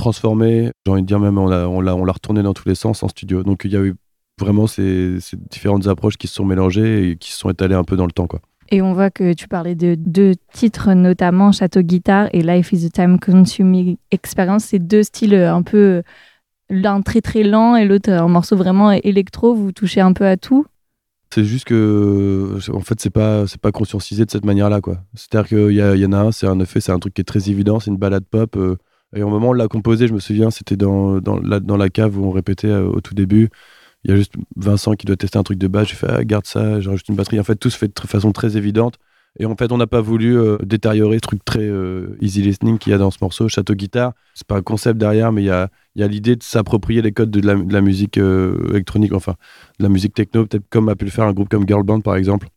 transformé. 0.00 0.72
J'ai 0.86 0.92
envie 0.92 1.02
de 1.02 1.06
dire 1.06 1.20
même, 1.20 1.38
on 1.38 1.46
l'a 1.46 1.68
on 1.68 1.80
l'a- 1.80 1.94
on 1.94 2.04
l'a 2.04 2.12
retourné 2.12 2.42
dans 2.42 2.54
tous 2.54 2.68
les 2.68 2.74
sens 2.74 3.02
en 3.02 3.08
studio. 3.08 3.42
Donc 3.42 3.62
il 3.64 3.72
y 3.72 3.76
a 3.76 3.80
eu 3.80 3.94
vraiment 4.38 4.66
ces, 4.66 5.18
ces 5.20 5.36
différentes 5.36 5.86
approches 5.86 6.16
qui 6.16 6.26
se 6.26 6.34
sont 6.34 6.44
mélangées 6.46 7.10
et 7.10 7.16
qui 7.16 7.30
se 7.32 7.38
sont 7.38 7.50
étalées 7.50 7.74
un 7.74 7.84
peu 7.84 7.96
dans 7.96 8.06
le 8.06 8.12
temps. 8.12 8.26
Quoi. 8.26 8.40
Et 8.70 8.80
on 8.82 8.92
voit 8.94 9.10
que 9.10 9.32
tu 9.34 9.48
parlais 9.48 9.74
de 9.74 9.96
deux 9.96 10.34
titres, 10.52 10.94
notamment 10.94 11.52
Château 11.52 11.82
Guitare 11.82 12.28
et 12.32 12.42
Life 12.42 12.72
is 12.72 12.86
a 12.86 12.88
Time 12.88 13.18
Consuming 13.18 13.96
Experience. 14.10 14.64
C'est 14.64 14.78
deux 14.78 15.02
styles 15.02 15.34
un 15.34 15.62
peu, 15.62 16.02
l'un 16.70 17.02
très 17.02 17.20
très 17.20 17.42
lent 17.42 17.76
et 17.76 17.84
l'autre 17.84 18.10
un 18.10 18.28
morceau 18.28 18.56
vraiment 18.56 18.92
électro. 18.92 19.54
Vous 19.54 19.72
touchez 19.72 20.00
un 20.00 20.12
peu 20.12 20.24
à 20.26 20.36
tout? 20.36 20.64
C'est 21.34 21.44
juste 21.44 21.66
que, 21.66 22.58
en 22.72 22.80
fait, 22.80 23.00
c'est 23.00 23.10
pas, 23.10 23.46
c'est 23.46 23.60
pas 23.60 23.72
conscientisé 23.72 24.24
de 24.24 24.30
cette 24.30 24.44
manière-là, 24.44 24.80
quoi. 24.80 24.98
C'est-à-dire 25.14 25.48
qu'il 25.48 25.76
y 26.02 26.06
en 26.06 26.12
a 26.12 26.18
un, 26.18 26.32
c'est 26.32 26.46
un 26.46 26.58
effet, 26.60 26.80
c'est 26.80 26.92
un 26.92 26.98
truc 26.98 27.14
qui 27.14 27.20
est 27.20 27.24
très 27.24 27.50
évident, 27.50 27.78
c'est 27.78 27.90
une 27.90 27.98
balade 27.98 28.24
pop. 28.24 28.56
euh, 28.56 28.76
et 29.14 29.22
au 29.22 29.28
moment 29.28 29.48
où 29.48 29.50
on 29.50 29.54
l'a 29.54 29.68
composé, 29.68 30.06
je 30.06 30.14
me 30.14 30.20
souviens, 30.20 30.50
c'était 30.50 30.76
dans, 30.76 31.20
dans, 31.20 31.76
la, 31.76 31.90
cave 31.90 32.18
où 32.18 32.24
on 32.24 32.30
répétait 32.30 32.68
euh, 32.68 32.86
au 32.86 33.00
tout 33.00 33.14
début. 33.14 33.48
Il 34.04 34.10
y 34.10 34.14
a 34.14 34.16
juste 34.16 34.34
Vincent 34.56 34.94
qui 34.94 35.06
doit 35.06 35.16
tester 35.16 35.38
un 35.38 35.42
truc 35.42 35.58
de 35.58 35.66
base. 35.66 35.88
J'ai 35.88 35.96
fait, 35.96 36.06
ah, 36.08 36.24
garde 36.24 36.46
ça, 36.46 36.80
j'ai 36.80 36.88
rajouté 36.88 37.12
une 37.12 37.16
batterie. 37.16 37.40
En 37.40 37.44
fait, 37.44 37.56
tout 37.56 37.70
se 37.70 37.76
fait 37.76 37.88
de 37.88 38.06
façon 38.06 38.32
très 38.32 38.56
évidente. 38.56 38.96
Et 39.38 39.46
en 39.46 39.56
fait, 39.56 39.72
on 39.72 39.76
n'a 39.76 39.86
pas 39.86 40.00
voulu 40.00 40.38
euh, 40.38 40.58
détériorer 40.62 41.16
ce 41.16 41.20
truc 41.20 41.44
très 41.44 41.62
euh, 41.62 42.16
easy 42.20 42.42
listening 42.42 42.78
qu'il 42.78 42.92
y 42.92 42.94
a 42.94 42.98
dans 42.98 43.10
ce 43.10 43.18
morceau, 43.20 43.48
Château 43.48 43.74
Guitare. 43.74 44.12
C'est 44.34 44.46
pas 44.46 44.56
un 44.56 44.62
concept 44.62 44.98
derrière, 44.98 45.32
mais 45.32 45.42
il 45.42 45.46
y 45.46 45.50
a, 45.50 45.68
y 45.96 46.02
a 46.02 46.08
l'idée 46.08 46.36
de 46.36 46.42
s'approprier 46.42 47.02
les 47.02 47.12
codes 47.12 47.30
de 47.30 47.40
la, 47.40 47.80
musique 47.80 48.16
électronique, 48.16 49.12
enfin, 49.12 49.34
de 49.78 49.84
la 49.84 49.88
musique 49.88 50.14
techno, 50.14 50.46
peut-être 50.46 50.68
comme 50.70 50.88
a 50.88 50.96
pu 50.96 51.04
le 51.04 51.10
faire 51.10 51.24
un 51.24 51.32
groupe 51.32 51.48
comme 51.48 51.66
Girl 51.66 51.84
Band 51.84 52.00
par 52.00 52.16
exemple, 52.16 52.48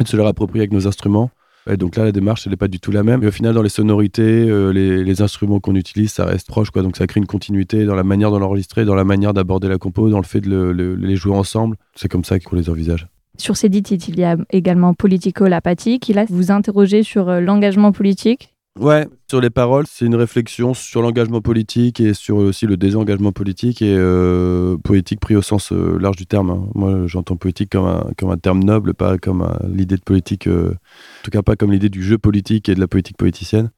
et 0.00 0.04
de 0.04 0.08
se 0.08 0.16
le 0.16 0.24
approprier 0.26 0.62
avec 0.62 0.72
nos 0.72 0.86
instruments. 0.86 1.30
Donc 1.76 1.96
là, 1.96 2.04
la 2.04 2.12
démarche, 2.12 2.46
elle 2.46 2.52
n'est 2.52 2.56
pas 2.56 2.68
du 2.68 2.80
tout 2.80 2.90
la 2.90 3.02
même. 3.02 3.22
Et 3.22 3.26
au 3.26 3.30
final, 3.30 3.54
dans 3.54 3.62
les 3.62 3.68
sonorités, 3.68 4.22
euh, 4.48 4.70
les, 4.72 5.20
instruments 5.22 5.60
qu'on 5.60 5.74
utilise, 5.74 6.12
ça 6.12 6.24
reste 6.24 6.46
proche, 6.48 6.70
quoi. 6.70 6.82
Donc 6.82 6.96
ça 6.96 7.06
crée 7.06 7.20
une 7.20 7.26
continuité 7.26 7.84
dans 7.84 7.94
la 7.94 8.04
manière 8.04 8.30
de 8.30 8.38
l'enregistrer, 8.38 8.84
dans 8.84 8.94
la 8.94 9.04
manière 9.04 9.34
d'aborder 9.34 9.68
la 9.68 9.76
compo, 9.78 10.08
dans 10.08 10.18
le 10.18 10.24
fait 10.24 10.40
de 10.40 10.48
le- 10.48 10.72
le- 10.72 10.94
les 10.94 11.16
jouer 11.16 11.34
ensemble. 11.36 11.76
C'est 11.94 12.08
comme 12.08 12.24
ça 12.24 12.38
qu'on 12.40 12.56
les 12.56 12.70
envisage. 12.70 13.06
Sur 13.36 13.56
ces 13.56 13.68
dix 13.68 13.82
titres, 13.82 14.08
il 14.08 14.18
y 14.18 14.24
a 14.24 14.36
également 14.50 14.94
Politico 14.94 15.46
l'apathique. 15.46 16.02
qui 16.02 16.12
là 16.12 16.24
vous 16.28 16.50
interrogez 16.50 17.02
sur 17.02 17.28
euh, 17.28 17.40
l'engagement 17.40 17.92
politique. 17.92 18.54
Ouais, 18.80 19.08
sur 19.28 19.40
les 19.40 19.50
paroles, 19.50 19.86
c'est 19.88 20.04
une 20.06 20.14
réflexion 20.14 20.72
sur 20.72 21.02
l'engagement 21.02 21.40
politique 21.40 21.98
et 21.98 22.14
sur 22.14 22.36
aussi 22.36 22.64
le 22.64 22.76
désengagement 22.76 23.32
politique 23.32 23.82
et 23.82 23.96
euh, 23.96 24.76
poétique 24.78 25.18
pris 25.18 25.34
au 25.34 25.42
sens 25.42 25.72
euh, 25.72 25.98
large 25.98 26.16
du 26.16 26.26
terme. 26.26 26.50
hein. 26.50 26.68
Moi, 26.76 27.06
j'entends 27.06 27.36
politique 27.36 27.70
comme 27.70 28.30
un, 28.30 28.36
terme 28.36 28.62
noble, 28.62 28.94
pas 28.94 29.18
comme 29.18 29.48
l'idée 29.68 29.96
de 29.96 30.02
politique, 30.02 30.46
euh, 30.46 30.70
en 30.70 31.24
tout 31.24 31.30
cas 31.32 31.42
pas 31.42 31.56
comme 31.56 31.72
l'idée 31.72 31.88
du 31.88 32.04
jeu 32.04 32.18
politique 32.18 32.68
et 32.68 32.76
de 32.76 32.80
la 32.80 32.86
politique 32.86 33.16
politicienne. 33.16 33.70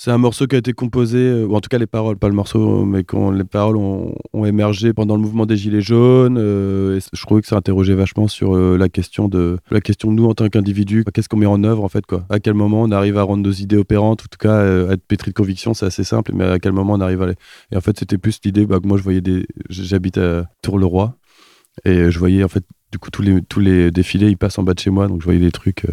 C'est 0.00 0.12
un 0.12 0.18
morceau 0.18 0.46
qui 0.46 0.54
a 0.54 0.60
été 0.60 0.74
composé, 0.74 1.18
euh, 1.18 1.44
ou 1.44 1.56
en 1.56 1.60
tout 1.60 1.66
cas 1.68 1.76
les 1.76 1.88
paroles, 1.88 2.16
pas 2.16 2.28
le 2.28 2.34
morceau, 2.34 2.84
mais 2.84 3.02
quand 3.02 3.32
les 3.32 3.42
paroles 3.42 3.76
ont, 3.76 4.14
émergé 4.44 4.92
pendant 4.92 5.16
le 5.16 5.22
mouvement 5.22 5.44
des 5.44 5.56
Gilets 5.56 5.80
jaunes. 5.80 6.38
euh, 6.38 6.98
et 6.98 7.00
je 7.12 7.22
trouvais 7.22 7.40
que 7.42 7.48
ça 7.48 7.56
interrogeait 7.56 7.96
vachement 7.96 8.28
sur 8.28 8.54
euh, 8.54 8.76
la 8.78 8.88
question 8.88 9.26
de 9.26 9.58
la 9.72 9.80
question 9.80 10.12
de 10.12 10.14
nous 10.14 10.26
en 10.26 10.34
tant 10.34 10.48
qu'individus. 10.48 11.04
Qu'est-ce 11.12 11.28
qu'on 11.28 11.38
met 11.38 11.46
en 11.46 11.64
œuvre 11.64 11.82
en 11.82 11.88
fait 11.88 12.06
quoi? 12.06 12.24
À 12.30 12.38
quel 12.38 12.54
moment 12.54 12.82
on 12.82 12.92
arrive 12.92 13.18
à 13.18 13.24
rendre 13.24 13.42
nos 13.42 13.50
idées 13.50 13.76
opérantes, 13.76 14.20
en 14.22 14.28
tout 14.30 14.38
cas 14.38 14.60
à 14.60 14.92
être 14.92 15.02
pétri 15.02 15.32
de 15.32 15.34
conviction, 15.34 15.74
c'est 15.74 15.86
assez 15.86 16.04
simple, 16.04 16.30
mais 16.32 16.44
à 16.44 16.60
quel 16.60 16.70
moment 16.70 16.92
on 16.92 17.00
arrive 17.00 17.20
à 17.22 17.26
les. 17.26 17.34
Et 17.72 17.76
en 17.76 17.80
fait, 17.80 17.98
c'était 17.98 18.18
plus 18.18 18.38
l'idée 18.44 18.66
bah, 18.66 18.78
que 18.78 18.86
moi 18.86 18.98
je 18.98 19.02
voyais 19.02 19.20
des. 19.20 19.46
J'habite 19.68 20.18
à 20.18 20.44
Tour-le-Roi 20.62 21.16
et 21.84 22.12
je 22.12 22.18
voyais 22.20 22.44
en 22.44 22.48
fait 22.48 22.62
du 22.92 23.00
coup 23.00 23.10
tous 23.10 23.22
les 23.22 23.42
tous 23.42 23.58
les 23.58 23.90
défilés 23.90 24.28
ils 24.28 24.38
passent 24.38 24.60
en 24.60 24.62
bas 24.62 24.74
de 24.74 24.78
chez 24.78 24.90
moi, 24.90 25.08
donc 25.08 25.22
je 25.22 25.24
voyais 25.24 25.40
des 25.40 25.50
trucs. 25.50 25.86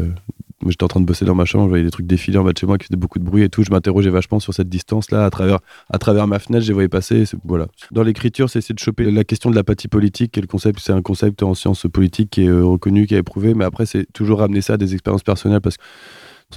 J'étais 0.72 0.84
en 0.84 0.88
train 0.88 1.00
de 1.00 1.06
bosser 1.06 1.26
dans 1.26 1.36
ma 1.36 1.46
chambre, 1.46 1.66
je 1.66 1.70
voyais 1.70 1.84
des 1.84 1.92
trucs 1.92 2.08
défiler 2.08 2.38
en 2.38 2.44
bas 2.44 2.54
de 2.54 2.58
chez 2.58 2.66
moi 2.66 2.78
qui 2.78 2.86
faisaient 2.86 2.98
beaucoup 2.98 3.20
de 3.20 3.24
bruit 3.24 3.44
et 3.44 3.50
tout. 3.50 3.64
Je 3.64 3.72
m'interrogeais 3.72 4.10
vachement 4.10 4.40
sur 4.40 4.54
cette 4.54 4.70
distance-là. 4.70 5.26
À 5.26 5.30
travers, 5.30 5.60
à 5.90 5.98
travers 5.98 6.28
ma 6.28 6.40
fenêtre, 6.40 6.66
les 6.68 6.74
voyais 6.74 6.90
passer. 6.90 7.26
Voilà. 7.44 7.68
Dans 7.92 8.04
l'écriture, 8.04 8.50
c'est 8.50 8.60
essayer 8.60 8.76
de 8.76 8.80
choper 8.80 9.10
la 9.10 9.24
question 9.24 9.50
de 9.50 9.56
l'apathie 9.56 9.88
politique. 9.88 10.32
Qui 10.32 10.40
est 10.40 10.42
le 10.42 10.48
concept, 10.48 10.80
c'est 10.80 10.94
un 10.94 11.02
concept 11.02 11.44
en 11.44 11.54
sciences 11.54 11.86
politiques 11.92 12.30
qui 12.32 12.44
est 12.44 12.50
euh, 12.50 12.66
reconnu, 12.66 13.08
qui 13.08 13.16
est 13.16 13.20
éprouvé. 13.20 13.54
Mais 13.54 13.66
après, 13.66 13.86
c'est 13.86 14.12
toujours 14.14 14.40
ramener 14.40 14.62
ça 14.62 14.74
à 14.74 14.78
des 14.78 14.94
expériences 14.94 15.24
personnelles 15.24 15.62
parce 15.62 15.78
que 15.78 15.84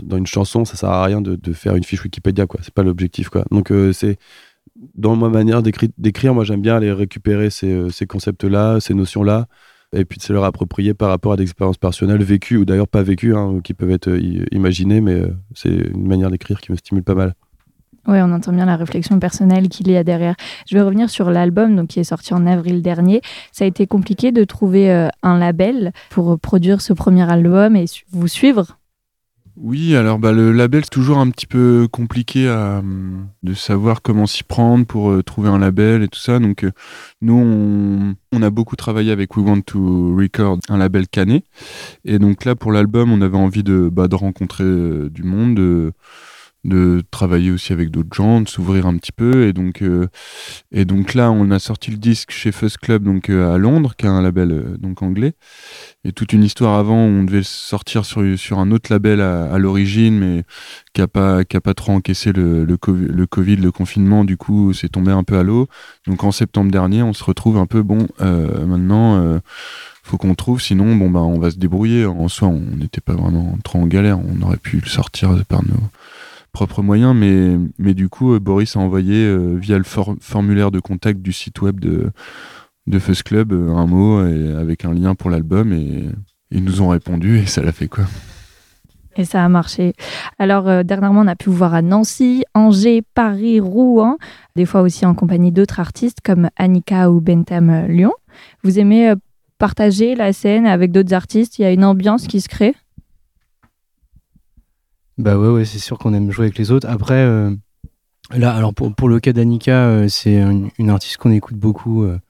dans 0.02 0.16
une 0.16 0.26
chanson, 0.26 0.64
ça 0.64 0.76
sert 0.76 0.90
à 0.90 1.04
rien 1.04 1.20
de, 1.20 1.52
faire 1.52 1.74
une 1.76 1.84
fiche 1.84 2.02
Wikipédia, 2.04 2.46
quoi. 2.46 2.60
C'est 2.62 2.74
pas 2.74 2.82
l'objectif, 2.82 3.28
quoi. 3.28 3.44
Donc, 3.50 3.70
euh, 3.70 3.92
c'est 3.92 4.18
dans 4.94 5.16
ma 5.16 5.28
manière 5.28 5.62
d'écri- 5.62 5.92
d'écrire, 5.98 6.34
moi, 6.34 6.44
j'aime 6.44 6.60
bien 6.60 6.76
aller 6.76 6.92
récupérer 6.92 7.50
ces, 7.50 7.72
euh, 7.72 7.90
ces 7.90 8.06
concepts-là, 8.06 8.80
ces 8.80 8.94
notions-là 8.94 9.46
et 9.92 10.04
puis 10.04 10.18
de 10.18 10.22
se 10.22 10.32
leur 10.32 10.44
approprier 10.44 10.94
par 10.94 11.08
rapport 11.08 11.32
à 11.32 11.36
des 11.36 11.44
expériences 11.44 11.78
personnelles 11.78 12.22
vécues 12.22 12.56
ou 12.56 12.64
d'ailleurs 12.64 12.88
pas 12.88 13.02
vécues, 13.02 13.34
hein, 13.34 13.60
qui 13.62 13.74
peuvent 13.74 13.90
être 13.90 14.08
euh, 14.08 14.44
imaginées, 14.52 15.00
mais 15.00 15.14
euh, 15.14 15.36
c'est 15.54 15.70
une 15.70 16.06
manière 16.06 16.30
d'écrire 16.30 16.60
qui 16.60 16.72
me 16.72 16.76
stimule 16.76 17.04
pas 17.04 17.14
mal. 17.14 17.34
Oui, 18.06 18.18
on 18.22 18.32
entend 18.32 18.52
bien 18.52 18.64
la 18.64 18.76
réflexion 18.76 19.18
personnelle 19.18 19.68
qu'il 19.68 19.90
y 19.90 19.96
a 19.96 20.04
derrière. 20.04 20.34
Je 20.66 20.74
vais 20.74 20.82
revenir 20.82 21.10
sur 21.10 21.30
l'album 21.30 21.76
donc, 21.76 21.88
qui 21.88 22.00
est 22.00 22.04
sorti 22.04 22.32
en 22.32 22.46
avril 22.46 22.80
dernier. 22.80 23.20
Ça 23.52 23.64
a 23.64 23.68
été 23.68 23.86
compliqué 23.86 24.32
de 24.32 24.44
trouver 24.44 24.90
euh, 24.90 25.08
un 25.22 25.38
label 25.38 25.92
pour 26.08 26.38
produire 26.38 26.80
ce 26.80 26.94
premier 26.94 27.30
album 27.30 27.76
et 27.76 27.84
vous 28.10 28.28
suivre. 28.28 28.77
Oui, 29.60 29.96
alors 29.96 30.20
bah, 30.20 30.30
le 30.30 30.52
label, 30.52 30.84
c'est 30.84 30.90
toujours 30.90 31.18
un 31.18 31.30
petit 31.30 31.46
peu 31.46 31.88
compliqué 31.90 32.48
à, 32.48 32.78
hum, 32.78 33.28
de 33.42 33.54
savoir 33.54 34.02
comment 34.02 34.26
s'y 34.26 34.44
prendre 34.44 34.86
pour 34.86 35.10
euh, 35.10 35.22
trouver 35.24 35.48
un 35.48 35.58
label 35.58 36.04
et 36.04 36.08
tout 36.08 36.20
ça. 36.20 36.38
Donc, 36.38 36.62
euh, 36.62 36.70
nous, 37.22 38.14
on, 38.32 38.42
a 38.42 38.50
beaucoup 38.50 38.76
travaillé 38.76 39.10
avec 39.10 39.36
We 39.36 39.44
Want 39.44 39.62
to 39.62 40.14
Record, 40.16 40.58
un 40.68 40.78
label 40.78 41.08
canet. 41.08 41.42
Et 42.04 42.20
donc 42.20 42.44
là, 42.44 42.54
pour 42.54 42.70
l'album, 42.70 43.10
on 43.10 43.20
avait 43.20 43.36
envie 43.36 43.64
de, 43.64 43.88
bah, 43.92 44.06
de 44.06 44.14
rencontrer 44.14 44.62
euh, 44.62 45.10
du 45.10 45.24
monde, 45.24 45.56
de, 45.56 45.92
de 46.64 47.02
travailler 47.10 47.50
aussi 47.50 47.72
avec 47.72 47.90
d'autres 47.90 48.12
gens, 48.12 48.40
de 48.40 48.48
s'ouvrir 48.48 48.86
un 48.86 48.96
petit 48.96 49.12
peu. 49.12 49.46
Et 49.46 49.52
donc, 49.52 49.82
euh, 49.82 50.08
là, 51.14 51.30
on 51.30 51.50
a 51.50 51.58
sorti 51.58 51.90
le 51.90 51.96
disque 51.96 52.30
chez 52.30 52.52
Fuzz 52.52 52.76
Club, 52.76 53.04
donc 53.04 53.30
euh, 53.30 53.54
à 53.54 53.58
Londres, 53.58 53.94
qui 53.96 54.06
est 54.06 54.08
un 54.08 54.22
label 54.22 54.52
euh, 54.52 54.76
donc 54.76 55.02
anglais. 55.02 55.34
Et 56.04 56.12
toute 56.12 56.32
une 56.32 56.42
histoire 56.42 56.78
avant, 56.78 56.96
on 56.96 57.22
devait 57.22 57.42
sortir 57.44 58.04
sur, 58.04 58.58
un 58.58 58.70
autre 58.70 58.92
label 58.92 59.20
à, 59.20 59.56
l'origine, 59.58 60.18
mais 60.18 60.44
qui 60.94 61.00
a 61.00 61.06
pas 61.08 61.74
trop 61.74 61.92
encaissé 61.92 62.32
le, 62.32 62.76
COVID, 62.76 63.56
le 63.56 63.72
confinement. 63.72 64.24
Du 64.24 64.36
coup, 64.36 64.72
c'est 64.72 64.88
tombé 64.88 65.12
un 65.12 65.24
peu 65.24 65.38
à 65.38 65.42
l'eau. 65.42 65.68
Donc 66.06 66.24
en 66.24 66.32
septembre 66.32 66.70
dernier, 66.70 67.02
on 67.02 67.12
se 67.12 67.24
retrouve 67.24 67.58
un 67.58 67.66
peu 67.66 67.82
bon. 67.82 68.06
maintenant, 68.20 69.40
faut 70.02 70.16
qu'on 70.16 70.34
trouve. 70.34 70.62
Sinon, 70.62 70.96
bon 70.96 71.10
bah, 71.10 71.20
on 71.20 71.38
va 71.38 71.50
se 71.50 71.56
débrouiller. 71.56 72.06
En 72.06 72.28
soi, 72.28 72.48
on 72.48 72.60
n'était 72.60 73.02
pas 73.02 73.14
vraiment 73.14 73.58
trop 73.64 73.80
en 73.80 73.86
galère. 73.86 74.18
On 74.18 74.40
aurait 74.42 74.56
pu 74.56 74.80
le 74.80 74.88
sortir 74.88 75.34
par 75.46 75.62
nos 75.64 75.90
propres 76.52 76.82
moyens, 76.82 77.14
mais 77.14 77.56
mais 77.78 77.94
du 77.94 78.08
coup, 78.08 78.34
euh, 78.34 78.40
Boris 78.40 78.76
a 78.76 78.80
envoyé 78.80 79.24
euh, 79.24 79.56
via 79.56 79.78
le 79.78 79.84
for- 79.84 80.16
formulaire 80.20 80.70
de 80.70 80.80
contact 80.80 81.20
du 81.20 81.32
site 81.32 81.60
web 81.62 81.80
de 81.80 82.10
de 82.86 82.98
Club 83.22 83.52
euh, 83.52 83.74
un 83.74 83.86
mot 83.86 84.26
et, 84.26 84.54
avec 84.54 84.84
un 84.84 84.94
lien 84.94 85.14
pour 85.14 85.30
l'album 85.30 85.72
et 85.72 86.08
ils 86.50 86.64
nous 86.64 86.80
ont 86.80 86.88
répondu 86.88 87.38
et 87.38 87.46
ça 87.46 87.62
l'a 87.62 87.72
fait 87.72 87.88
quoi. 87.88 88.04
Et 89.16 89.24
ça 89.24 89.44
a 89.44 89.48
marché. 89.48 89.94
Alors, 90.38 90.84
dernièrement, 90.84 91.22
on 91.22 91.26
a 91.26 91.34
pu 91.34 91.50
vous 91.50 91.56
voir 91.56 91.74
à 91.74 91.82
Nancy, 91.82 92.44
Angers, 92.54 93.02
Paris, 93.14 93.58
Rouen, 93.58 94.16
des 94.54 94.64
fois 94.64 94.80
aussi 94.82 95.04
en 95.06 95.14
compagnie 95.14 95.50
d'autres 95.50 95.80
artistes 95.80 96.18
comme 96.24 96.50
Annika 96.56 97.10
ou 97.10 97.20
Bentham 97.20 97.86
Lyon. 97.88 98.12
Vous 98.62 98.78
aimez 98.78 99.12
partager 99.58 100.14
la 100.14 100.32
scène 100.32 100.66
avec 100.66 100.92
d'autres 100.92 101.14
artistes? 101.14 101.58
Il 101.58 101.62
y 101.62 101.64
a 101.64 101.72
une 101.72 101.84
ambiance 101.84 102.28
qui 102.28 102.40
se 102.40 102.48
crée? 102.48 102.76
Bah 105.18 105.36
ouais, 105.36 105.48
ouais 105.48 105.64
c'est 105.64 105.80
sûr 105.80 105.98
qu'on 105.98 106.14
aime 106.14 106.30
jouer 106.30 106.46
avec 106.46 106.58
les 106.58 106.70
autres. 106.70 106.88
Après, 106.88 107.14
euh, 107.14 107.50
là, 108.30 108.54
alors 108.54 108.72
pour, 108.72 108.94
pour 108.94 109.08
le 109.08 109.18
cas 109.18 109.32
d'Annika, 109.32 109.86
euh, 109.86 110.08
c'est 110.08 110.36
une, 110.36 110.90
artiste 110.90 111.16
qu'on 111.16 111.32
écoute 111.32 111.56
beaucoup 111.56 112.04
euh, 112.04 112.20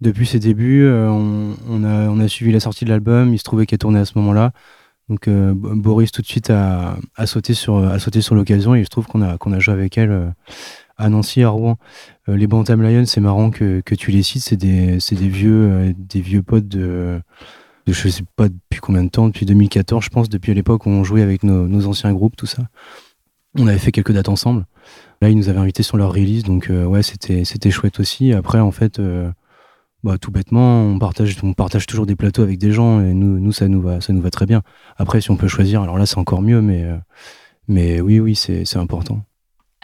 depuis 0.00 0.26
ses 0.26 0.40
débuts. 0.40 0.88
On, 0.88 1.84
a, 1.84 2.08
on 2.08 2.18
a 2.18 2.28
suivi 2.28 2.50
la 2.50 2.58
sortie 2.60 2.84
de 2.84 2.90
l'album, 2.90 3.32
il 3.32 3.38
se 3.38 3.44
trouvait 3.44 3.64
qu'elle 3.64 3.78
tournait 3.78 4.00
à 4.00 4.04
ce 4.04 4.18
moment-là. 4.18 4.50
Donc 5.08 5.28
Bo- 5.28 5.76
Boris 5.76 6.10
tout 6.10 6.20
de 6.20 6.26
suite 6.26 6.50
a, 6.50 6.96
a 7.14 7.26
sauté 7.26 7.54
sur, 7.54 7.80
sur 8.00 8.34
l'occasion 8.34 8.74
et 8.74 8.80
il 8.80 8.84
se 8.84 8.90
trouve 8.90 9.06
qu'on 9.06 9.22
a, 9.22 9.38
qu'on 9.38 9.52
a 9.52 9.60
joué 9.60 9.72
avec 9.72 9.96
elle 9.96 10.34
à 10.98 11.08
Nancy, 11.08 11.44
à 11.44 11.50
Rouen. 11.50 11.78
Les 12.26 12.48
Bantam 12.48 12.82
Lions, 12.82 13.06
c'est 13.06 13.20
marrant 13.20 13.50
que, 13.50 13.80
que 13.82 13.94
tu 13.94 14.10
les 14.10 14.24
cites, 14.24 14.42
c'est 14.42 14.56
des, 14.56 14.98
des, 14.98 15.28
vieux, 15.28 15.94
des 15.96 16.20
vieux 16.20 16.42
potes 16.42 16.66
de, 16.66 17.20
de 17.86 17.92
je 17.92 18.08
sais 18.08 18.24
pas 18.36 18.48
depuis 18.48 18.80
combien 18.80 19.04
de 19.04 19.08
temps, 19.08 19.26
depuis 19.26 19.46
2014 19.46 20.04
je 20.04 20.10
pense, 20.10 20.28
depuis 20.28 20.54
l'époque 20.54 20.86
où 20.86 20.90
on 20.90 21.04
jouait 21.04 21.22
avec 21.22 21.42
nos, 21.42 21.86
anciens 21.86 22.12
groupes, 22.12 22.36
tout 22.36 22.46
ça. 22.46 22.64
On 23.58 23.66
avait 23.66 23.78
fait 23.78 23.92
quelques 23.92 24.12
dates 24.12 24.28
ensemble. 24.28 24.66
Là, 25.22 25.30
ils 25.30 25.36
nous 25.36 25.48
avaient 25.48 25.60
invités 25.60 25.82
sur 25.82 25.96
leur 25.96 26.12
release, 26.12 26.42
donc 26.42 26.68
euh, 26.68 26.84
ouais, 26.84 27.02
c'était 27.02 27.44
c'était 27.44 27.70
chouette 27.70 28.00
aussi. 28.00 28.32
Après, 28.34 28.60
en 28.60 28.70
fait, 28.70 28.98
euh, 28.98 29.30
bah, 30.04 30.18
tout 30.18 30.30
bêtement, 30.30 30.82
on 30.82 30.98
partage, 30.98 31.86
toujours 31.86 32.06
des 32.06 32.16
plateaux 32.16 32.42
avec 32.42 32.58
des 32.58 32.70
gens 32.72 33.00
et 33.00 33.14
nous, 33.14 33.52
ça 33.52 33.68
nous 33.68 33.80
va, 33.80 34.00
ça 34.00 34.12
nous 34.12 34.20
va 34.20 34.30
très 34.30 34.46
bien. 34.46 34.62
Après, 34.98 35.20
si 35.20 35.30
on 35.30 35.36
peut 35.36 35.48
choisir, 35.48 35.82
alors 35.82 35.96
là, 35.98 36.06
c'est 36.06 36.18
encore 36.18 36.42
mieux, 36.42 36.60
mais 36.60 36.84
euh, 36.84 38.00
oui, 38.00 38.20
oui, 38.20 38.34
c'est 38.34 38.64
c'est 38.64 38.78
important. 38.78 39.24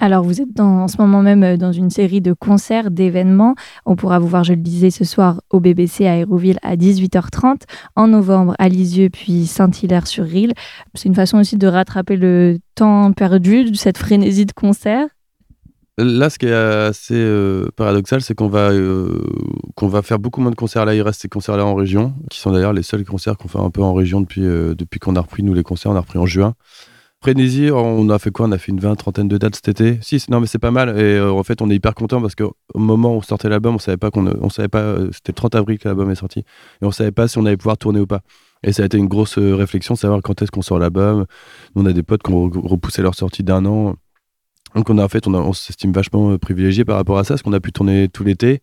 Alors, 0.05 0.25
vous 0.25 0.41
êtes 0.41 0.53
dans- 0.53 0.81
en 0.83 0.89
ce 0.89 0.97
moment 1.01 1.23
même 1.23 1.45
euh, 1.45 1.57
dans 1.57 1.71
une 1.71 1.89
série 1.89 2.21
de 2.21 2.33
concerts, 2.33 2.91
d'événements. 2.91 3.55
On 3.87 3.95
pourra 3.95 4.19
vous 4.19 4.27
voir, 4.27 4.43
je 4.43 4.53
le 4.53 4.59
disais, 4.59 4.91
ce 4.91 5.05
soir 5.05 5.41
au 5.51 5.61
BBC 5.61 6.09
à 6.09 6.17
Hérouville 6.17 6.59
à 6.63 6.75
18h30, 6.75 7.63
en 7.95 8.09
novembre 8.09 8.57
à 8.59 8.69
Lisieux, 8.69 9.11
puis 9.11 9.47
Saint-Hilaire-sur-Rille. 9.47 10.55
C'est 10.95 11.09
une 11.09 11.15
façon 11.15 11.39
aussi 11.39 11.57
de 11.57 11.69
rattraper 11.69 12.17
le 12.17 12.59
temps 12.75 13.13
perdu 13.13 13.71
de 13.71 13.77
cette 13.77 13.97
frénésie 13.97 14.45
de 14.45 14.51
concerts. 14.53 15.07
Là, 15.99 16.31
ce 16.31 16.39
qui 16.41 16.47
est 16.47 16.53
assez 16.53 17.15
euh, 17.15 17.69
paradoxal, 17.77 18.23
c'est 18.23 18.35
qu'on 18.35 18.49
va, 18.49 18.71
euh, 18.73 19.23
va 19.83 20.03
faire 20.03 20.19
beaucoup 20.19 20.41
moins 20.41 20.51
de 20.51 20.57
concerts. 20.57 20.85
Là, 20.85 20.97
il 20.97 21.03
reste 21.03 21.21
ces 21.21 21.29
concerts-là 21.29 21.65
en 21.65 21.77
région, 21.77 22.13
qui 22.29 22.41
sont 22.41 22.51
d'ailleurs 22.51 22.73
les 22.73 22.83
seuls 22.83 23.05
concerts 23.05 23.37
qu'on 23.37 23.47
fait 23.47 23.61
un 23.61 23.71
peu 23.71 23.83
en 23.83 23.95
région 23.95 24.21
depuis, 24.21 24.41
depuis 24.41 24.99
qu'on 24.99 25.15
a 25.15 25.21
repris, 25.21 25.45
nous, 25.45 25.55
les 25.55 25.63
concerts. 25.63 25.93
On 25.93 25.97
a 25.97 26.01
repris 26.01 26.19
en 26.19 26.27
juin. 26.27 26.55
Frénésie, 27.23 27.71
on 27.73 28.09
a 28.11 28.19
fait 28.19 28.33
quoi? 28.33 28.47
On 28.47 28.53
a 28.53 28.59
fait 28.59 28.73
une 28.73 28.81
vingt, 28.81 28.97
trentaine 28.97 29.29
de 29.29 29.39
dates 29.39 29.55
cet 29.55 29.69
été. 29.69 29.99
Si, 30.03 30.21
non, 30.29 30.41
mais 30.41 30.49
c'est 30.49 30.59
pas 30.59 30.73
mal. 30.73 30.89
Et 30.99 31.03
euh, 31.19 31.31
en 31.31 31.45
fait, 31.45 31.63
on 31.63 31.71
est 31.71 31.77
hyper 31.77 31.95
content 31.95 32.21
parce 32.21 32.35
qu'au 32.35 32.57
moment 32.75 33.15
où 33.15 33.19
on 33.19 33.23
sortait 33.23 33.49
l'album, 33.49 33.77
on 33.77 33.79
savait 33.79 33.97
pas 33.97 34.11
qu'on, 34.11 34.27
on 34.27 34.49
savait 34.51 34.67
pas. 34.67 34.81
euh, 34.81 35.09
C'était 35.13 35.31
le 35.31 35.37
30 35.37 35.55
avril 35.55 35.79
que 35.79 35.87
l'album 35.87 36.11
est 36.11 36.17
sorti, 36.17 36.41
et 36.41 36.45
on 36.85 36.91
savait 36.91 37.13
pas 37.13 37.29
si 37.29 37.39
on 37.39 37.47
allait 37.47 37.57
pouvoir 37.57 37.79
tourner 37.79 38.01
ou 38.01 38.07
pas. 38.09 38.23
Et 38.65 38.73
ça 38.73 38.83
a 38.83 38.87
été 38.87 38.99
une 38.99 39.07
grosse 39.07 39.39
euh, 39.39 39.55
réflexion, 39.55 39.95
savoir 39.95 40.21
quand 40.21 40.43
est-ce 40.43 40.51
qu'on 40.51 40.63
sort 40.63 40.81
l'album. 40.81 41.27
On 41.77 41.87
a 41.87 41.93
des 41.93 42.03
potes 42.03 42.25
qui 42.25 42.33
ont 42.33 42.49
re- 42.49 42.67
repoussé 42.69 43.03
leur 43.03 43.15
sortie 43.15 43.45
d'un 43.45 43.65
an. 43.67 43.95
Donc, 44.75 44.91
on 44.91 44.99
a 44.99 45.05
en 45.05 45.09
fait, 45.09 45.29
on, 45.29 45.35
on 45.35 45.53
s'estime 45.53 45.93
vachement 45.93 46.37
privilégié 46.39 46.85
par 46.85 46.97
rapport 46.97 47.19
à 47.19 47.25
ça, 47.25 47.35
parce 47.35 47.43
qu'on 47.43 47.53
a 47.53 47.61
pu 47.61 47.71
tourner 47.73 48.09
tout 48.09 48.25
l'été. 48.25 48.63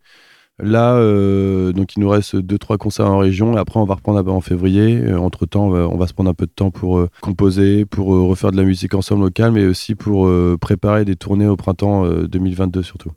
Là, 0.62 0.96
euh, 0.96 1.72
donc 1.72 1.96
il 1.96 2.02
nous 2.02 2.10
reste 2.10 2.36
deux 2.36 2.58
trois 2.58 2.78
concerts 2.78 3.06
en 3.10 3.18
région 3.18 3.56
et 3.56 3.60
après 3.60 3.80
on 3.80 3.86
va 3.86 3.96
reprendre 3.96 4.34
en 4.34 4.42
février. 4.42 5.14
entre 5.14 5.46
temps, 5.46 5.68
on 5.68 5.70
va, 5.70 5.88
on 5.88 5.98
va 5.98 6.08
se 6.08 6.14
prendre 6.14 6.30
un 6.30 6.34
peu 6.34 6.46
de 6.46 6.52
temps 6.52 6.70
pour 6.72 6.98
euh, 7.00 7.08
composer, 7.22 7.86
pour 7.86 8.14
euh, 8.14 8.24
refaire 8.24 8.52
de 8.52 8.58
la 8.58 8.64
musique 8.64 8.94
ensemble 8.94 9.24
locale, 9.24 9.52
mais 9.54 9.66
aussi 9.66 9.96
pour 9.96 10.28
euh, 10.28 10.58
préparer 10.60 11.06
des 11.06 11.16
tournées 11.16 11.48
au 11.48 11.56
printemps 11.56 12.06
euh, 12.06 12.28
2022 12.28 12.84
surtout. 12.84 13.12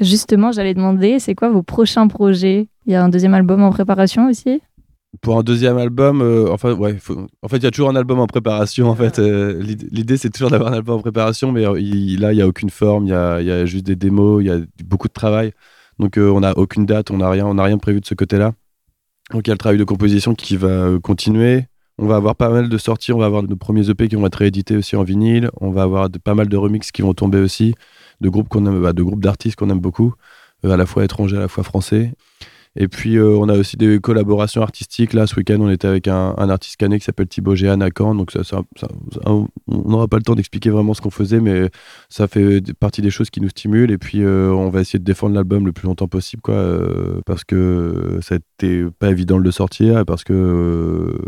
Justement, 0.00 0.50
j'allais 0.50 0.74
demander, 0.74 1.18
c'est 1.20 1.34
quoi 1.36 1.50
vos 1.50 1.62
prochains 1.62 2.08
projets? 2.08 2.68
Il 2.86 2.92
y 2.92 2.96
a 2.96 3.04
un 3.04 3.08
deuxième 3.08 3.34
album 3.34 3.62
en 3.62 3.70
préparation 3.70 4.28
aussi? 4.28 4.60
Pour 5.20 5.38
un 5.38 5.42
deuxième 5.42 5.76
album, 5.76 6.22
euh, 6.22 6.50
enfin 6.50 6.72
ouais, 6.72 6.96
faut- 6.98 7.26
en 7.42 7.48
fait 7.48 7.58
il 7.58 7.62
y 7.64 7.66
a 7.66 7.70
toujours 7.70 7.90
un 7.90 7.96
album 7.96 8.18
en 8.18 8.26
préparation. 8.26 8.88
En 8.88 8.96
fait, 8.96 9.18
Euh, 9.18 9.62
l'idée 9.62 10.16
c'est 10.16 10.30
toujours 10.30 10.50
d'avoir 10.50 10.72
un 10.72 10.76
album 10.76 10.96
en 10.96 11.00
préparation, 11.00 11.52
mais 11.52 11.66
euh, 11.66 11.78
il- 11.78 12.18
là 12.18 12.32
il 12.32 12.38
y 12.38 12.42
a 12.42 12.48
aucune 12.48 12.70
forme, 12.70 13.04
il 13.04 13.10
y 13.10 13.14
a, 13.14 13.40
il 13.40 13.46
y 13.46 13.50
a 13.50 13.66
juste 13.66 13.84
des 13.86 13.94
démos, 13.94 14.42
il 14.42 14.46
y 14.46 14.50
a 14.50 14.58
beaucoup 14.84 15.08
de 15.08 15.12
travail. 15.12 15.52
Donc 16.02 16.18
euh, 16.18 16.30
on 16.30 16.40
n'a 16.40 16.58
aucune 16.58 16.84
date, 16.84 17.12
on 17.12 17.18
n'a 17.18 17.30
rien, 17.30 17.46
on 17.46 17.54
n'a 17.54 17.62
rien 17.62 17.78
prévu 17.78 18.00
de 18.00 18.06
ce 18.06 18.14
côté-là. 18.14 18.54
Donc 19.30 19.46
il 19.46 19.50
y 19.50 19.52
a 19.52 19.54
le 19.54 19.58
travail 19.58 19.78
de 19.78 19.84
composition 19.84 20.34
qui 20.34 20.56
va 20.56 20.66
euh, 20.66 20.98
continuer. 20.98 21.66
On 21.96 22.06
va 22.06 22.16
avoir 22.16 22.34
pas 22.34 22.48
mal 22.48 22.68
de 22.68 22.76
sorties, 22.78 23.12
on 23.12 23.18
va 23.18 23.26
avoir 23.26 23.44
nos 23.44 23.54
premiers 23.54 23.88
EP 23.88 24.08
qui 24.08 24.16
vont 24.16 24.26
être 24.26 24.34
réédités 24.34 24.76
aussi 24.76 24.96
en 24.96 25.04
vinyle. 25.04 25.48
On 25.60 25.70
va 25.70 25.84
avoir 25.84 26.10
pas 26.10 26.34
mal 26.34 26.48
de 26.48 26.56
remixes 26.56 26.90
qui 26.90 27.02
vont 27.02 27.14
tomber 27.14 27.38
aussi, 27.38 27.76
de 28.20 28.28
groupes 28.28 28.48
qu'on 28.48 28.66
aime, 28.66 28.82
bah, 28.82 28.92
de 28.92 29.02
groupes 29.04 29.22
d'artistes 29.22 29.54
qu'on 29.54 29.70
aime 29.70 29.78
beaucoup, 29.78 30.12
euh, 30.64 30.72
à 30.72 30.76
la 30.76 30.86
fois 30.86 31.04
étrangers, 31.04 31.36
à 31.36 31.40
la 31.40 31.48
fois 31.48 31.62
français. 31.62 32.12
Et 32.74 32.88
puis 32.88 33.16
euh, 33.18 33.36
on 33.36 33.48
a 33.50 33.58
aussi 33.58 33.76
des 33.76 34.00
collaborations 34.00 34.62
artistiques. 34.62 35.12
Là, 35.12 35.26
ce 35.26 35.36
week-end, 35.36 35.58
on 35.60 35.68
était 35.68 35.88
avec 35.88 36.08
un, 36.08 36.34
artiste 36.36 36.76
canet 36.76 37.00
qui 37.00 37.04
s'appelle 37.04 37.28
Thibaut 37.28 37.54
Géan 37.54 37.80
à 37.82 37.90
Caen. 37.96 38.14
Donc 38.14 38.32
ça, 38.32 38.62
on 39.26 39.48
n'aura 39.68 40.08
pas 40.08 40.16
le 40.16 40.22
temps 40.22 40.34
d'expliquer 40.34 40.70
vraiment 40.70 40.94
ce 40.94 41.02
qu'on 41.02 41.10
faisait, 41.10 41.40
mais 41.40 41.70
ça 42.08 42.28
fait 42.28 42.62
partie 42.74 43.02
des 43.02 43.10
choses 43.10 43.28
qui 43.28 43.42
nous 43.42 43.50
stimulent. 43.50 43.90
Et 43.90 43.98
puis 43.98 44.22
euh, 44.22 44.50
on 44.50 44.70
va 44.70 44.80
essayer 44.80 44.98
de 44.98 45.04
défendre 45.04 45.34
l'album 45.34 45.66
le 45.66 45.72
plus 45.72 45.86
longtemps 45.86 46.08
possible, 46.08 46.40
quoi, 46.40 46.54
euh, 46.54 47.20
parce 47.26 47.44
que 47.44 48.18
ça 48.22 48.36
n'était 48.36 48.84
pas 48.98 49.10
évident 49.10 49.38
de 49.38 49.44
le 49.44 49.50
sortir, 49.50 50.04
parce 50.06 50.24
que 50.24 51.18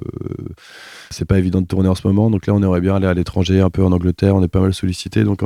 c'est 1.11 1.27
pas 1.27 1.39
évident 1.39 1.61
de 1.61 1.67
tourner 1.67 1.89
en 1.89 1.95
ce 1.95 2.07
moment. 2.07 2.31
Donc 2.31 2.47
là, 2.47 2.55
on 2.55 2.63
aimerait 2.63 2.81
bien 2.81 2.95
aller 2.97 3.07
à 3.07 3.15
l'étranger, 3.15 3.61
un 3.61 3.71
peu 3.71 3.85
en 3.85 3.93
Angleterre. 3.93 4.35
On 4.35 4.43
est 4.43 4.49
pas 4.49 4.61
mal 4.61 4.73
sollicité. 4.73 5.25
Donc 5.25 5.43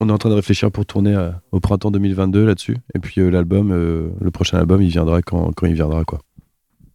on 0.00 0.08
est 0.08 0.12
en 0.12 0.18
train 0.18 0.30
de 0.30 0.34
réfléchir 0.34 0.70
pour 0.70 0.86
tourner 0.86 1.14
euh, 1.14 1.30
au 1.52 1.60
printemps 1.60 1.90
2022 1.90 2.46
là-dessus. 2.46 2.76
Et 2.94 2.98
puis 2.98 3.20
euh, 3.20 3.30
l'album, 3.30 3.72
euh, 3.72 4.10
le 4.20 4.30
prochain 4.30 4.58
album, 4.58 4.80
il 4.82 4.88
viendra 4.88 5.22
quand, 5.22 5.52
quand 5.52 5.66
il 5.66 5.74
viendra. 5.74 6.04
quoi. 6.04 6.20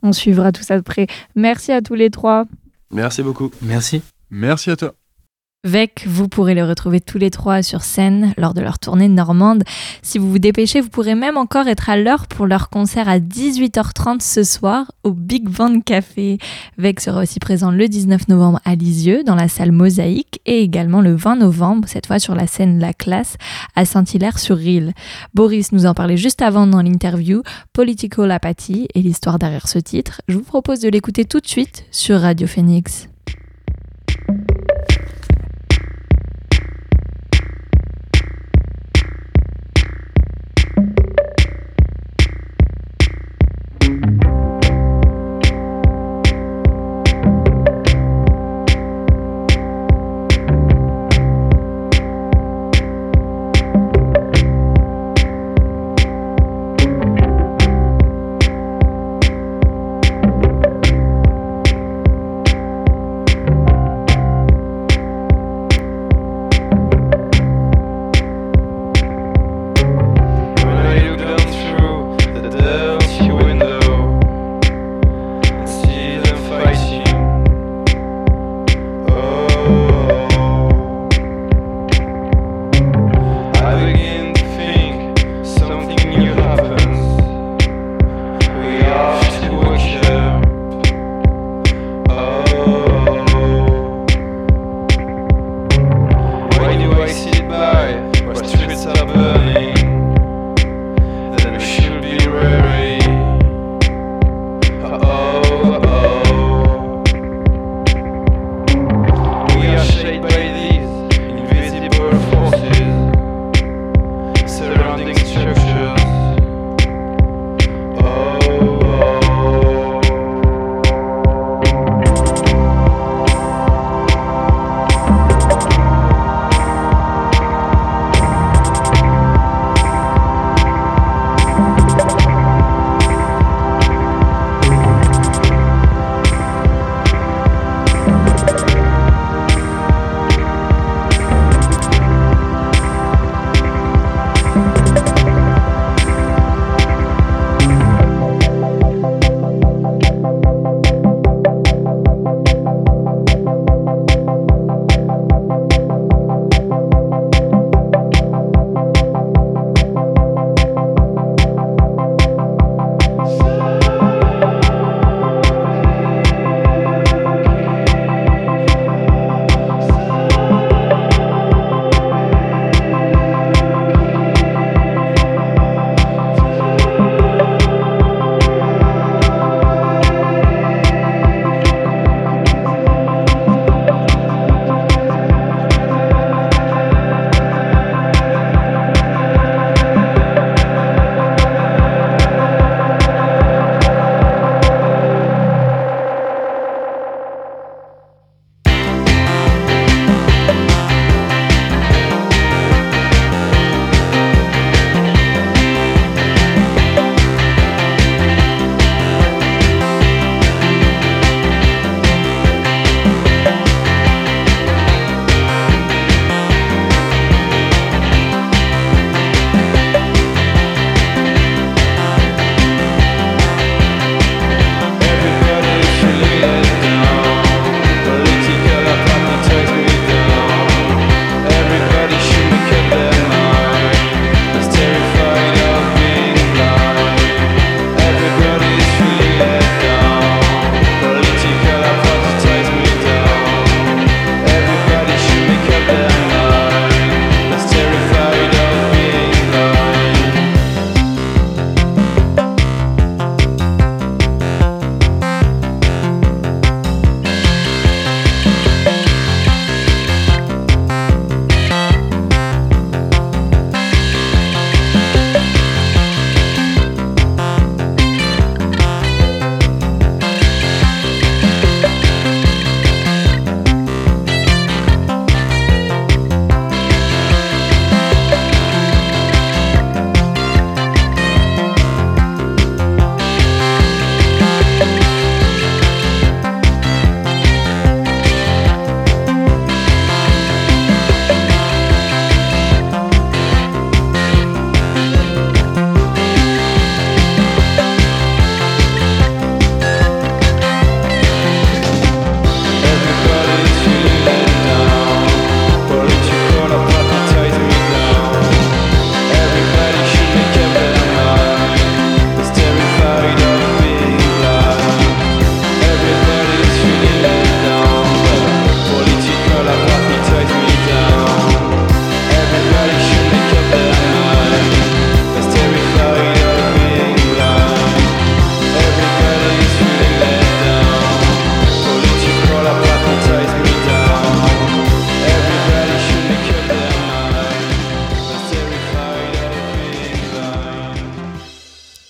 On 0.02 0.14
suivra 0.14 0.52
tout 0.52 0.64
ça 0.64 0.78
de 0.78 0.84
près. 0.84 1.08
Merci 1.36 1.72
à 1.72 1.82
tous 1.82 1.96
les 1.96 2.10
trois. 2.10 2.46
Merci 2.92 3.24
beaucoup. 3.24 3.52
Merci. 3.62 4.02
Merci 4.30 4.72
à 4.72 4.76
toi. 4.76 4.94
Vec, 5.66 6.04
vous 6.06 6.28
pourrez 6.28 6.56
les 6.56 6.62
retrouver 6.62 7.00
tous 7.00 7.18
les 7.18 7.30
trois 7.30 7.64
sur 7.64 7.84
scène 7.84 8.34
lors 8.38 8.54
de 8.54 8.60
leur 8.60 8.80
tournée 8.80 9.08
normande. 9.08 9.64
Si 10.02 10.18
vous 10.18 10.30
vous 10.30 10.40
dépêchez, 10.40 10.82
vous 10.82 10.90
pourrez 10.90 11.16
même 11.16 11.38
encore 11.38 11.70
être 11.70 11.90
à 11.90 11.96
l'heure 11.96 12.28
pour 12.28 12.48
leur 12.48 12.70
concert 12.70 13.08
à 13.08 13.20
18h30 13.20 14.20
ce 14.20 14.44
soir 14.44 14.92
au 15.04 15.14
Big 15.14 15.48
Band 15.48 15.80
Café. 15.80 16.38
Vec 16.78 17.00
sera 17.00 17.22
aussi 17.22 17.40
présent 17.40 17.72
le 17.72 17.88
19 17.88 18.28
novembre 18.28 18.60
à 18.66 18.76
Lisieux 18.76 19.24
dans 19.24 19.36
la 19.36 19.48
salle 19.48 19.72
Mosaïque 19.72 20.42
et 20.46 20.60
également 20.60 21.00
le 21.00 21.16
20 21.16 21.38
novembre, 21.38 21.88
cette 21.88 22.08
fois 22.08 22.20
sur 22.20 22.36
la 22.36 22.46
scène 22.46 22.80
La 22.80 22.92
Classe 22.92 23.38
à 23.78 23.86
Saint-Hilaire-sur-Rille. 23.86 24.92
Boris 25.34 25.72
nous 25.72 25.86
en 25.86 25.94
parlait 25.94 26.18
juste 26.18 26.42
avant 26.42 26.68
dans 26.68 26.82
l'interview 26.82 27.42
Political 27.72 28.30
Apathy 28.32 28.90
et 28.96 29.02
l'histoire 29.02 29.40
derrière 29.40 29.70
ce 29.70 29.80
titre. 29.80 30.22
Je 30.28 30.36
vous 30.36 30.44
propose 30.44 30.82
de 30.82 30.90
l'écouter 30.90 31.24
tout 31.24 31.40
de 31.40 31.48
suite 31.48 31.86
sur 31.90 32.20
Radio 32.20 32.48
Phoenix. 32.48 33.08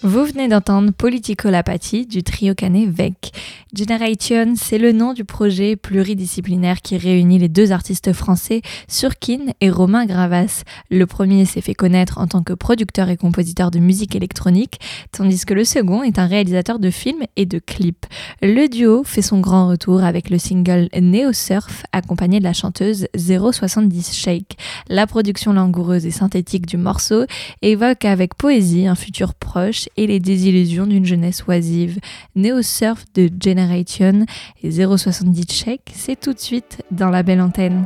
Venez 0.04 0.50
d'entendre 0.50 0.92
Politico 0.92 1.50
Lapati 1.50 2.06
du 2.06 2.24
trio 2.24 2.54
canet 2.54 2.90
VEC. 2.90 3.32
Generation, 3.74 4.54
c'est 4.56 4.78
le 4.78 4.92
nom 4.92 5.14
du 5.14 5.24
projet 5.24 5.76
pluridisciplinaire 5.76 6.82
qui 6.82 6.98
réunit 6.98 7.40
les 7.40 7.48
deux 7.48 7.72
artistes 7.72 8.12
français 8.12 8.62
Surkin 8.88 9.40
et 9.62 9.70
Romain 9.70 10.06
Gravas. 10.06 10.64
Le 10.92 11.08
premier 11.08 11.46
s'est 11.46 11.62
fait 11.62 11.74
connaître 11.74 12.18
en 12.18 12.28
tant 12.28 12.44
que 12.44 12.54
producteur 12.54 13.10
et 13.10 13.18
compositeur 13.18 13.72
de 13.72 13.80
musique 13.80 14.16
électronique, 14.16 14.80
tandis 15.12 15.46
que 15.46 15.54
le 15.54 15.64
second 15.64 16.04
est 16.04 16.20
un 16.20 16.28
réalisateur 16.28 16.80
de 16.80 16.90
films 16.90 17.24
et 17.36 17.46
de 17.46 17.60
clips. 17.60 18.06
Le 18.42 18.68
duo 18.68 19.04
fait 19.04 19.22
son 19.22 19.40
grand 19.40 19.70
retour 19.70 20.04
avec 20.04 20.30
le 20.30 20.38
single 20.38 20.90
Neo 21.00 21.32
Surf, 21.32 21.84
accompagné 21.94 22.40
de 22.40 22.44
la 22.44 22.54
chanteuse 22.54 23.08
070 23.18 24.16
Shake. 24.16 24.58
La 24.90 25.08
production 25.08 25.54
langoureuse 25.54 26.06
et 26.06 26.12
synthétique 26.12 26.66
du 26.66 26.78
morceau 26.78 27.26
évoque 27.62 28.06
avec 28.06 28.36
poésie 28.36 28.86
un 28.86 28.96
futur 28.96 29.34
proche 29.34 29.88
et 29.98 30.08
les 30.08 30.20
désillusions 30.20 30.86
d'une 30.86 31.06
jeunesse 31.06 31.44
oisive. 31.48 32.00
Neo 32.36 32.62
Surf 32.62 33.06
de 33.14 33.30
Generation 33.42 34.26
et 34.64 34.72
070 34.72 35.52
Shake, 35.52 35.92
c'est 35.94 36.20
tout 36.20 36.34
de 36.34 36.40
suite 36.40 36.82
dans 36.92 37.10
la 37.10 37.24
belle 37.24 37.42
antenne. 37.42 37.86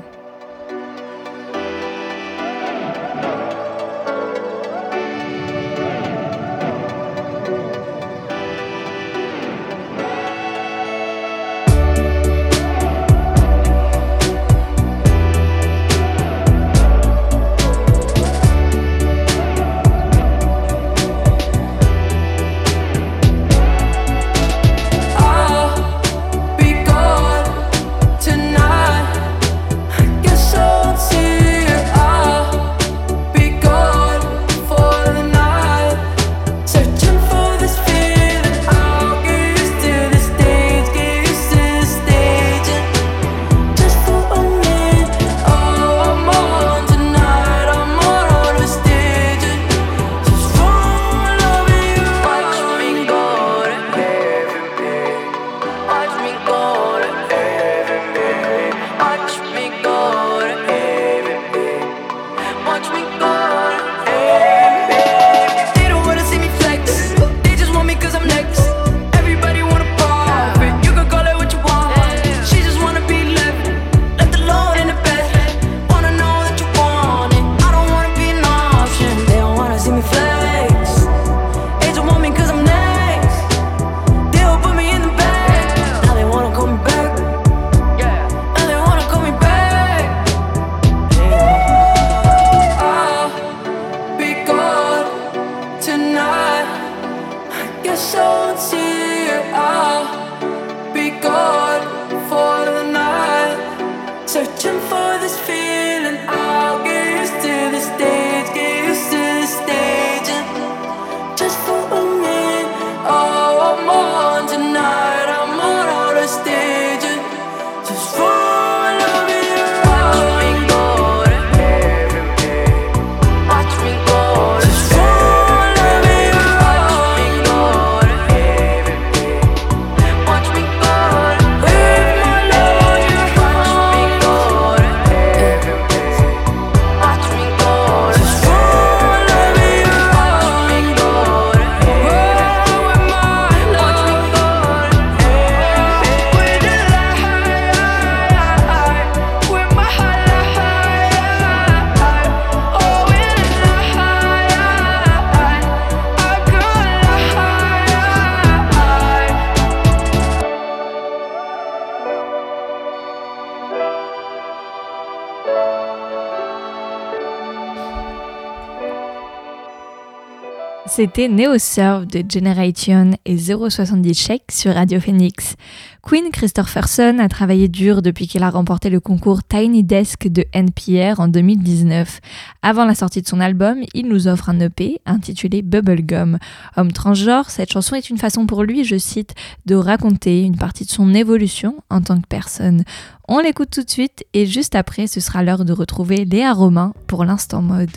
C'était 170.98 171.28
Neo 171.28 171.60
Surf 171.60 172.08
de 172.08 172.24
Generation 172.28 173.12
et 173.24 173.38
070 173.38 174.20
Shake 174.20 174.52
sur 174.52 174.74
Radio 174.74 175.00
Phoenix. 175.00 175.54
Queen 176.02 176.32
Christopherson 176.32 177.20
a 177.20 177.30
travaillé 177.30 177.68
dur 177.68 178.02
depuis 178.02 178.26
qu'il 178.26 178.42
a 178.42 178.50
remporté 178.50 178.90
le 178.90 179.00
concours 179.00 179.44
Tiny 179.44 179.84
Desk 179.84 180.28
de 180.28 180.44
NPR 180.54 181.20
en 181.20 181.28
2019. 181.28 182.20
Avant 182.64 182.84
la 182.84 182.96
sortie 182.96 183.22
de 183.22 183.28
son 183.28 183.40
album, 183.40 183.84
il 183.94 184.08
nous 184.08 184.28
offre 184.28 184.50
un 184.50 184.60
EP 184.60 185.00
intitulé 185.06 185.62
Bubblegum. 185.62 186.40
Homme 186.78 186.92
transgenre, 186.92 187.52
cette 187.52 187.72
chanson 187.72 187.96
est 187.96 188.10
une 188.10 188.18
façon 188.18 188.48
pour 188.48 188.64
lui, 188.64 188.84
je 188.84 188.98
cite, 188.98 189.36
de 189.68 189.76
raconter 189.76 190.42
une 190.42 190.58
partie 190.58 190.86
de 190.86 190.90
son 190.90 191.14
évolution 191.14 191.76
en 191.92 192.02
tant 192.02 192.20
que 192.20 192.28
personne. 192.28 192.84
On 193.28 193.38
l'écoute 193.38 193.70
tout 193.70 193.84
de 193.84 193.90
suite 193.92 194.26
et 194.34 194.48
juste 194.48 194.74
après, 194.74 195.06
ce 195.06 195.20
sera 195.20 195.44
l'heure 195.44 195.64
de 195.64 195.74
retrouver 195.74 196.26
Léa 196.26 196.54
Romain 196.54 196.96
pour 197.06 197.24
l'instant 197.24 197.62
mode. 197.62 197.92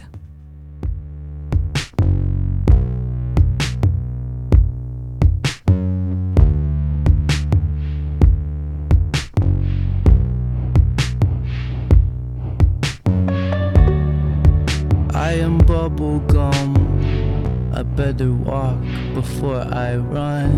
I 15.30 15.34
am 15.34 15.60
bubblegum. 15.60 16.74
I 17.72 17.84
better 17.84 18.32
walk 18.32 18.80
before 19.14 19.60
I 19.60 19.94
run. 19.94 20.50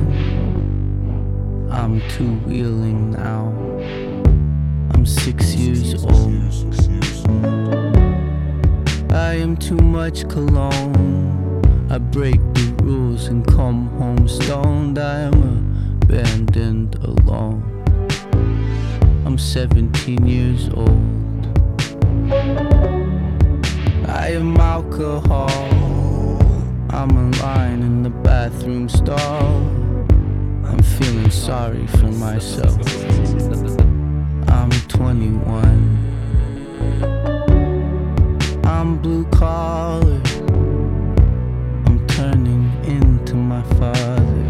I'm 1.71 2.01
two 2.09 2.37
wheeling 2.47 3.11
now. 3.11 3.53
I'm 4.95 5.05
six 5.05 5.55
years 5.55 6.03
old. 6.03 6.33
I 9.13 9.35
am 9.35 9.59
too 9.59 9.77
much 9.77 10.27
cologne. 10.31 11.61
I 11.91 11.99
break 11.99 12.41
the 12.55 12.75
rules 12.83 13.27
and 13.27 13.47
come 13.47 13.89
home 13.99 14.27
stoned. 14.27 14.99
I 14.99 15.21
am 15.21 15.99
abandoned 16.01 16.95
alone. 17.05 17.63
I'm 19.27 19.37
17 19.37 20.27
years 20.27 20.71
old. 20.71 21.13
I 24.09 24.31
am 24.31 24.57
alcohol. 24.57 25.49
I'm 26.91 27.11
a 27.11 27.31
lion 27.43 27.83
in 27.83 28.03
the 28.03 28.11
bathroom 28.11 28.89
stall. 28.89 29.57
I'm 30.65 30.83
feeling 30.83 31.31
sorry 31.31 31.87
for 31.87 32.11
myself. 32.13 32.79
I'm 34.49 34.71
21. 34.89 35.93
I'm 38.65 38.99
blue 38.99 39.25
collar. 39.27 40.21
I'm 41.87 42.07
turning 42.09 42.71
into 42.85 43.35
my 43.35 43.63
father. 43.79 44.43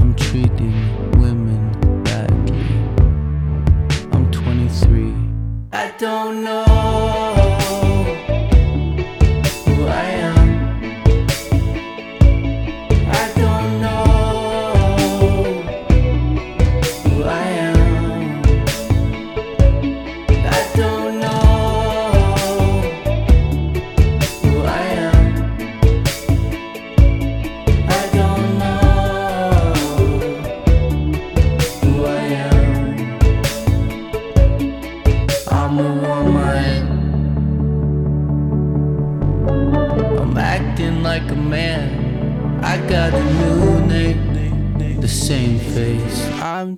I'm 0.00 0.14
treating 0.16 0.74
women 1.20 1.72
badly. 2.04 2.66
I'm 4.12 4.30
23. 4.30 5.14
I 5.72 5.92
don't 5.98 6.44
know. 6.44 7.13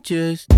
Just 0.06 0.55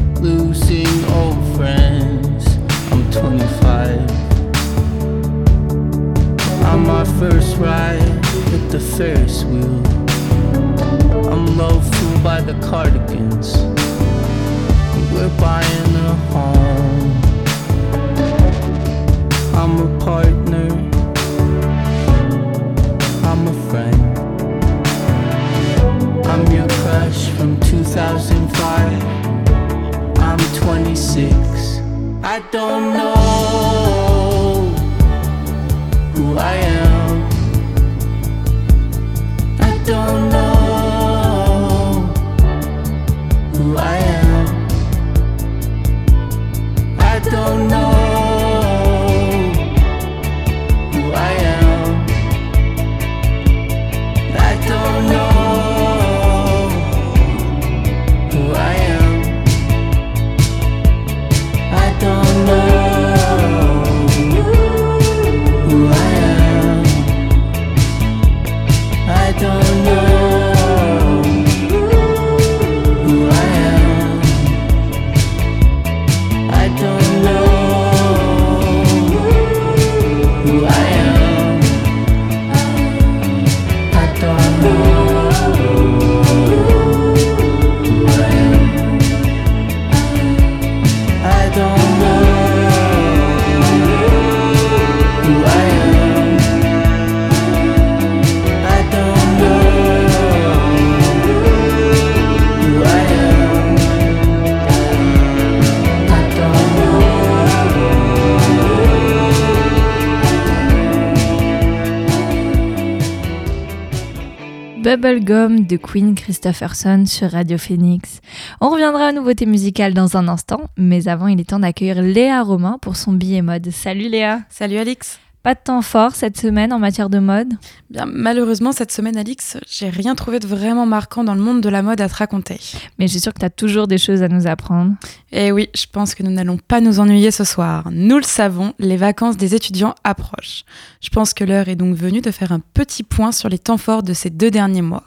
De 115.49 115.77
Queen 115.79 116.15
Christopherson 116.15 117.07
sur 117.07 117.31
Radio 117.31 117.57
Phoenix. 117.57 118.21
On 118.61 118.69
reviendra 118.69 119.09
aux 119.09 119.13
nouveautés 119.13 119.47
musicales 119.47 119.95
dans 119.95 120.17
un 120.19 120.29
instant, 120.29 120.61
mais 120.77 121.09
avant, 121.09 121.27
il 121.27 121.41
est 121.41 121.49
temps 121.49 121.59
d'accueillir 121.59 122.03
Léa 122.03 122.43
Romain 122.43 122.77
pour 122.83 122.97
son 122.97 123.13
billet 123.13 123.41
mode. 123.41 123.71
Salut 123.71 124.09
Léa 124.09 124.41
Salut 124.51 124.77
Alix. 124.77 125.19
Pas 125.43 125.55
de 125.55 125.61
temps 125.63 125.83
fort 125.83 126.15
cette 126.15 126.37
semaine 126.37 126.73
en 126.73 126.79
matière 126.79 127.09
de 127.09 127.19
mode 127.19 127.55
Bien, 127.91 128.07
malheureusement, 128.07 128.73
cette 128.73 128.93
semaine, 128.93 129.17
Alix, 129.17 129.57
j'ai 129.71 129.89
rien 129.89 130.15
trouvé 130.15 130.41
de 130.41 130.47
vraiment 130.47 130.85
marquant 130.85 131.25
dans 131.25 131.35
le 131.35 131.41
monde 131.41 131.61
de 131.61 131.69
la 131.69 131.83
mode 131.83 132.01
à 132.01 132.09
te 132.09 132.15
raconter. 132.15 132.61
Mais 132.99 133.07
je 133.07 133.13
suis 133.13 133.21
sûre 133.21 133.33
que 133.33 133.39
tu 133.39 133.47
as 133.47 133.51
toujours 133.51 133.87
des 133.87 133.99
choses 133.99 134.23
à 134.23 134.29
nous 134.29 134.47
apprendre. 134.47 134.95
Et 135.33 135.53
oui, 135.53 135.71
je 135.75 135.87
pense 135.91 136.15
que 136.15 136.23
nous 136.23 136.31
n'allons 136.31 136.59
pas 136.59 136.81
nous 136.81 137.01
ennuyer 137.01 137.31
ce 137.31 137.45
soir. 137.45 137.89
Nous 137.93 138.17
le 138.17 138.25
savons, 138.25 138.75
les 138.79 138.97
vacances 138.97 139.37
des 139.37 139.55
étudiants 139.55 139.95
approchent. 140.05 140.65
Je 141.01 141.09
pense 141.09 141.33
que 141.33 141.45
l'heure 141.45 141.69
est 141.69 141.77
donc 141.77 141.95
venue 141.95 142.21
de 142.21 142.31
faire 142.31 142.53
un 142.53 142.61
petit 142.61 143.03
point 143.03 143.33
sur 143.33 143.49
les 143.49 143.59
temps 143.59 143.79
forts 143.79 144.03
de 144.03 144.13
ces 144.13 144.31
deux 144.31 144.51
derniers 144.51 144.83
mois. 144.83 145.05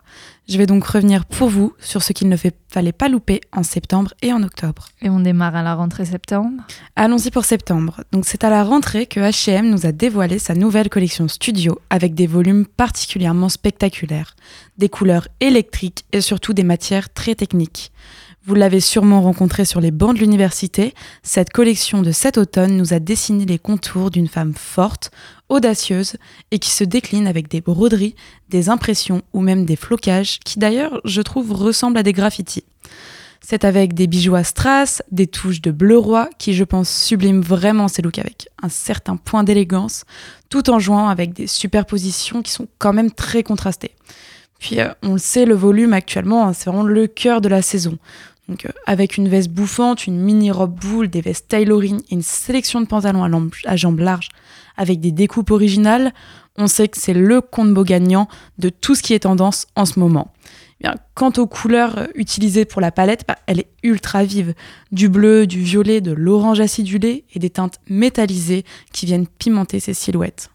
Je 0.50 0.58
vais 0.58 0.66
donc 0.66 0.84
revenir 0.86 1.26
pour 1.26 1.50
vous 1.50 1.74
sur 1.80 2.04
ce 2.04 2.12
qu'il 2.14 2.28
ne 2.28 2.36
fait- 2.36 2.56
fallait 2.68 2.92
pas 2.92 3.08
louper 3.08 3.40
en 3.54 3.64
septembre 3.64 4.14
et 4.22 4.34
en 4.34 4.44
octobre. 4.44 4.90
Et 5.02 5.10
on 5.10 5.20
démarre 5.20 5.56
à 5.56 5.64
la 5.64 5.76
rentrée 5.76 6.04
septembre. 6.06 6.64
Allons-y 6.96 7.32
pour 7.32 7.46
septembre. 7.46 8.04
Donc 8.12 8.26
c'est 8.26 8.44
à 8.44 8.50
la 8.50 8.64
rentrée 8.64 9.06
que 9.06 9.20
H&M 9.20 9.70
nous 9.70 9.86
a 9.86 9.92
dévoilé 9.92 10.40
sa 10.40 10.54
nouvelle 10.56 10.90
collection 10.90 11.28
studio 11.28 11.80
avec 11.90 12.16
des 12.16 12.28
volumes 12.28 12.66
particulièrement 12.66 13.50
spectaculaires, 13.50 14.36
des 14.78 14.90
couleurs 14.90 15.28
électriques 15.40 16.06
et 16.12 16.22
surtout 16.22 16.54
des 16.54 16.64
matières 16.64 17.14
très 17.14 17.36
techniques. 17.36 17.92
Vous 18.44 18.56
l'avez 18.56 18.80
sûrement 18.80 19.22
rencontré 19.22 19.66
sur 19.66 19.82
les 19.82 19.92
bancs 19.92 20.16
de 20.16 20.20
l'université, 20.20 20.96
cette 21.22 21.52
collection 21.52 22.02
de 22.02 22.12
cet 22.12 22.40
automne 22.40 22.76
nous 22.76 22.92
a 22.92 22.98
dessiné 22.98 23.46
les 23.46 23.60
contours 23.60 24.10
d'une 24.10 24.28
femme 24.28 24.56
forte, 24.56 25.12
audacieuse 25.48 26.16
et 26.50 26.58
qui 26.58 26.72
se 26.72 26.84
décline 26.84 27.28
avec 27.28 27.50
des 27.50 27.62
broderies, 27.62 28.16
des 28.50 28.70
impressions 28.70 29.22
ou 29.34 29.42
même 29.42 29.64
des 29.64 29.76
flocages 29.76 30.40
qui 30.40 30.58
d'ailleurs, 30.58 31.02
je 31.06 31.22
trouve, 31.22 31.52
ressemblent 31.52 32.00
à 32.00 32.04
des 32.04 32.14
graffitis. 32.14 32.64
C'est 33.42 33.64
avec 33.64 33.94
des 33.94 34.08
bijoux 34.08 34.36
à 34.36 34.44
strass, 34.44 35.04
des 35.12 35.28
touches 35.28 35.62
de 35.62 35.70
bleu 35.70 36.00
roi 36.00 36.28
qui, 36.40 36.56
je 36.56 36.64
pense, 36.64 36.90
subliment 36.90 37.42
vraiment 37.42 37.88
ces 37.88 38.02
looks 38.02 38.20
avec 38.20 38.48
un 38.64 38.70
certain 38.70 39.18
point 39.18 39.44
d'élégance, 39.44 40.04
tout 40.50 40.72
en 40.72 40.80
jouant 40.80 41.10
avec 41.10 41.34
des 41.34 41.46
superpositions 41.46 42.42
qui 42.42 42.52
sont 42.52 42.68
quand 42.80 42.94
même 42.94 43.12
très 43.12 43.44
contrastées. 43.44 43.94
Puis, 44.62 44.80
euh, 44.80 44.94
on 45.02 45.14
le 45.14 45.18
sait, 45.18 45.46
le 45.46 45.56
volume 45.56 45.92
actuellement, 45.92 46.48
hein, 46.48 46.54
c'est 46.54 46.70
vraiment 46.70 46.86
le 46.86 47.08
cœur 47.08 47.42
de 47.42 47.50
la 47.50 47.64
saison. 47.64 47.98
Donc, 48.52 48.66
euh, 48.66 48.70
avec 48.86 49.16
une 49.16 49.30
veste 49.30 49.50
bouffante, 49.50 50.08
une 50.08 50.20
mini-robe 50.20 50.78
boule, 50.78 51.08
des 51.08 51.22
vestes 51.22 51.48
tailoring 51.48 52.02
et 52.10 52.14
une 52.14 52.22
sélection 52.22 52.82
de 52.82 52.86
pantalons 52.86 53.24
à, 53.66 53.76
jambes 53.78 54.00
larges 54.00 54.28
avec 54.76 55.00
des 55.00 55.14
découpes 55.14 55.52
originales, 55.52 56.14
on 56.58 56.68
sait 56.68 56.90
que 56.90 57.00
c'est 57.00 57.14
le 57.14 57.40
combo 57.40 57.86
gagnant 57.86 58.28
de 58.58 58.68
tout 58.68 58.94
ce 58.94 59.04
qui 59.04 59.14
est 59.14 59.20
tendance 59.20 59.68
en 59.78 59.86
ce 59.86 60.00
moment. 60.00 60.34
Eh 60.84 60.90
quant 61.14 61.32
aux 61.38 61.48
couleurs 61.48 61.98
euh, 61.98 62.08
utilisées 62.14 62.66
pour 62.66 62.82
la 62.82 62.92
palette, 62.92 63.24
bah, 63.26 63.38
elle 63.48 63.62
est 63.62 63.70
ultra 63.84 64.26
vive. 64.26 64.54
Du 64.92 65.08
bleu, 65.08 65.48
du 65.48 65.62
violet, 65.62 66.02
de 66.02 66.12
l'orange 66.12 66.60
acidulé 66.60 67.24
et 67.34 67.40
des 67.40 67.52
teintes 67.52 67.80
métallisées 67.88 68.66
qui 68.92 69.06
viennent 69.06 69.28
pimenter 69.28 69.80
ces 69.80 69.94
silhouettes. 69.94 70.50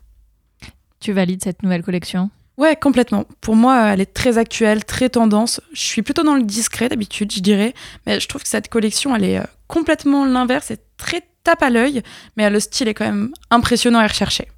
Tu 1.00 1.12
valides 1.12 1.42
cette 1.42 1.62
nouvelle 1.62 1.82
collection? 1.82 2.30
Ouais, 2.58 2.74
complètement. 2.74 3.24
Pour 3.40 3.54
moi, 3.54 3.92
elle 3.92 4.00
est 4.00 4.14
très 4.14 4.38
actuelle, 4.38 4.84
très 4.84 5.10
tendance. 5.10 5.60
Je 5.72 5.82
suis 5.82 6.02
plutôt 6.02 6.22
dans 6.22 6.34
le 6.34 6.42
discret 6.42 6.88
d'habitude, 6.88 7.32
je 7.32 7.40
dirais. 7.40 7.74
Mais 8.06 8.18
je 8.18 8.28
trouve 8.28 8.42
que 8.42 8.48
cette 8.48 8.68
collection, 8.68 9.14
elle 9.14 9.24
est 9.24 9.38
euh, 9.38 9.44
complètement 9.66 10.24
l'inverse. 10.24 10.66
C'est 10.68 10.80
très 10.96 11.22
tape 11.44 11.62
à 11.62 11.70
l'œil, 11.70 12.02
mais 12.36 12.48
le 12.48 12.58
style 12.58 12.88
est 12.88 12.94
quand 12.94 13.04
même 13.04 13.30
impressionnant 13.50 14.00
et 14.00 14.06
recherché. 14.06 14.48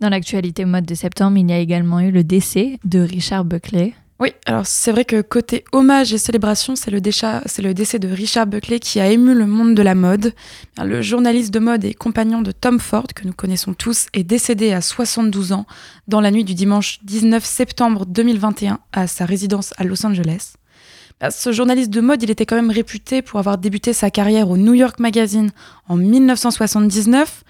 Dans 0.00 0.08
l'actualité 0.08 0.64
mode 0.64 0.86
de 0.86 0.94
septembre, 0.94 1.36
il 1.36 1.50
y 1.50 1.52
a 1.52 1.58
également 1.58 2.00
eu 2.00 2.10
le 2.10 2.24
décès 2.24 2.78
de 2.84 3.00
Richard 3.00 3.44
Buckley. 3.44 3.92
Oui, 4.20 4.34
alors 4.44 4.66
c'est 4.66 4.92
vrai 4.92 5.06
que 5.06 5.22
côté 5.22 5.64
hommage 5.72 6.12
et 6.12 6.18
célébration, 6.18 6.76
c'est 6.76 6.90
le, 6.90 7.00
décès 7.00 7.98
de 7.98 8.08
Richard 8.08 8.46
Buckley 8.46 8.78
qui 8.78 9.00
a 9.00 9.08
ému 9.08 9.34
le 9.34 9.46
monde 9.46 9.74
de 9.74 9.80
la 9.80 9.94
mode. 9.94 10.34
Le 10.78 11.00
journaliste 11.00 11.54
de 11.54 11.58
mode 11.58 11.86
et 11.86 11.94
compagnon 11.94 12.42
de 12.42 12.52
Tom 12.52 12.80
Ford, 12.80 13.06
que 13.14 13.26
nous 13.26 13.32
connaissons 13.32 13.72
tous, 13.72 14.08
est 14.12 14.22
décédé 14.22 14.72
à 14.72 14.82
72 14.82 15.52
ans 15.52 15.64
dans 16.06 16.20
la 16.20 16.30
nuit 16.30 16.44
du 16.44 16.52
dimanche 16.52 16.98
19 17.04 17.42
septembre 17.42 18.04
2021 18.04 18.80
à 18.92 19.06
sa 19.06 19.24
résidence 19.24 19.72
à 19.78 19.84
Los 19.84 20.04
Angeles. 20.04 20.52
Ce 21.30 21.52
journaliste 21.52 21.90
de 21.90 22.02
mode, 22.02 22.22
il 22.22 22.30
était 22.30 22.44
quand 22.44 22.56
même 22.56 22.70
réputé 22.70 23.22
pour 23.22 23.38
avoir 23.38 23.56
débuté 23.56 23.94
sa 23.94 24.10
carrière 24.10 24.50
au 24.50 24.58
New 24.58 24.74
York 24.74 24.98
Magazine 25.00 25.50
en 25.88 25.96
1979. 25.96 27.42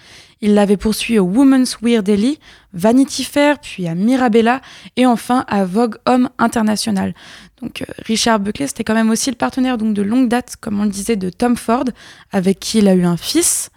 Il 0.43 0.55
l'avait 0.55 0.78
poursuivi 0.78 1.18
au 1.18 1.24
Women's 1.24 1.78
Wear 1.82 2.03
Daily, 2.03 2.38
Vanity 2.72 3.24
Fair, 3.24 3.59
puis 3.59 3.86
à 3.86 3.95
Mirabella 3.95 4.62
et 4.97 5.05
enfin 5.05 5.45
à 5.49 5.64
Vogue 5.64 5.97
Homme 6.07 6.30
International. 6.38 7.14
Donc 7.61 7.82
euh, 7.82 7.93
Richard 8.07 8.41
Buckley, 8.41 8.66
c'était 8.66 8.84
quand 8.84 8.95
même 8.95 9.11
aussi 9.11 9.30
le 9.30 9.36
partenaire 9.36 9.76
donc, 9.76 9.93
de 9.95 10.03
longue 10.03 10.28
date, 10.28 10.57
comme 10.61 10.80
on 10.80 10.84
le 10.84 10.91
disait, 10.91 11.16
de 11.16 11.28
Tom 11.28 11.57
Ford, 11.57 11.84
avec 12.32 12.59
qui 12.59 12.78
il 12.78 12.88
a 12.88 12.95
eu 12.95 13.05
un 13.05 13.18
fils. 13.18 13.70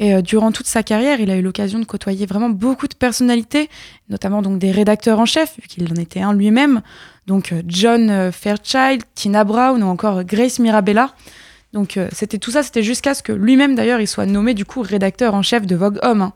Et 0.00 0.14
euh, 0.14 0.22
durant 0.22 0.50
toute 0.50 0.66
sa 0.66 0.82
carrière, 0.82 1.20
il 1.20 1.30
a 1.30 1.36
eu 1.36 1.42
l'occasion 1.42 1.78
de 1.78 1.84
côtoyer 1.84 2.26
vraiment 2.26 2.50
beaucoup 2.50 2.88
de 2.88 2.94
personnalités, 2.94 3.68
notamment 4.08 4.42
donc 4.42 4.58
des 4.58 4.72
rédacteurs 4.72 5.20
en 5.20 5.26
chef, 5.26 5.56
vu 5.60 5.68
qu'il 5.68 5.90
en 5.92 5.96
était 5.96 6.20
un 6.20 6.32
lui-même. 6.34 6.82
Donc 7.26 7.52
euh, 7.52 7.62
John 7.66 8.32
Fairchild, 8.32 9.02
Tina 9.14 9.44
Brown 9.44 9.82
ou 9.82 9.86
encore 9.86 10.24
Grace 10.24 10.58
Mirabella. 10.58 11.14
Donc 11.72 11.96
euh, 11.96 12.08
c'était 12.12 12.38
tout 12.38 12.50
ça, 12.50 12.62
c'était 12.62 12.82
jusqu'à 12.82 13.14
ce 13.14 13.22
que 13.22 13.32
lui-même 13.32 13.74
d'ailleurs 13.74 14.00
il 14.00 14.08
soit 14.08 14.26
nommé 14.26 14.54
du 14.54 14.64
coup 14.64 14.80
rédacteur 14.80 15.34
en 15.34 15.42
chef 15.42 15.66
de 15.66 15.76
Vogue 15.76 15.98
Homme. 16.02 16.22
hein. 16.22 16.32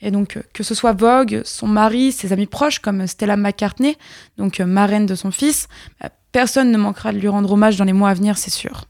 Et 0.00 0.10
donc 0.10 0.36
euh, 0.36 0.42
que 0.52 0.62
ce 0.62 0.74
soit 0.74 0.92
Vogue, 0.92 1.40
son 1.44 1.66
mari, 1.66 2.12
ses 2.12 2.32
amis 2.32 2.46
proches 2.46 2.80
comme 2.80 3.06
Stella 3.06 3.36
McCartney, 3.36 3.96
donc 4.36 4.60
euh, 4.60 4.66
marraine 4.66 5.06
de 5.06 5.14
son 5.14 5.30
fils, 5.30 5.68
bah, 6.00 6.10
personne 6.32 6.70
ne 6.70 6.78
manquera 6.78 7.12
de 7.12 7.18
lui 7.18 7.28
rendre 7.28 7.50
hommage 7.52 7.76
dans 7.76 7.84
les 7.84 7.92
mois 7.92 8.10
à 8.10 8.14
venir, 8.14 8.36
c'est 8.36 8.50
sûr. 8.50 8.84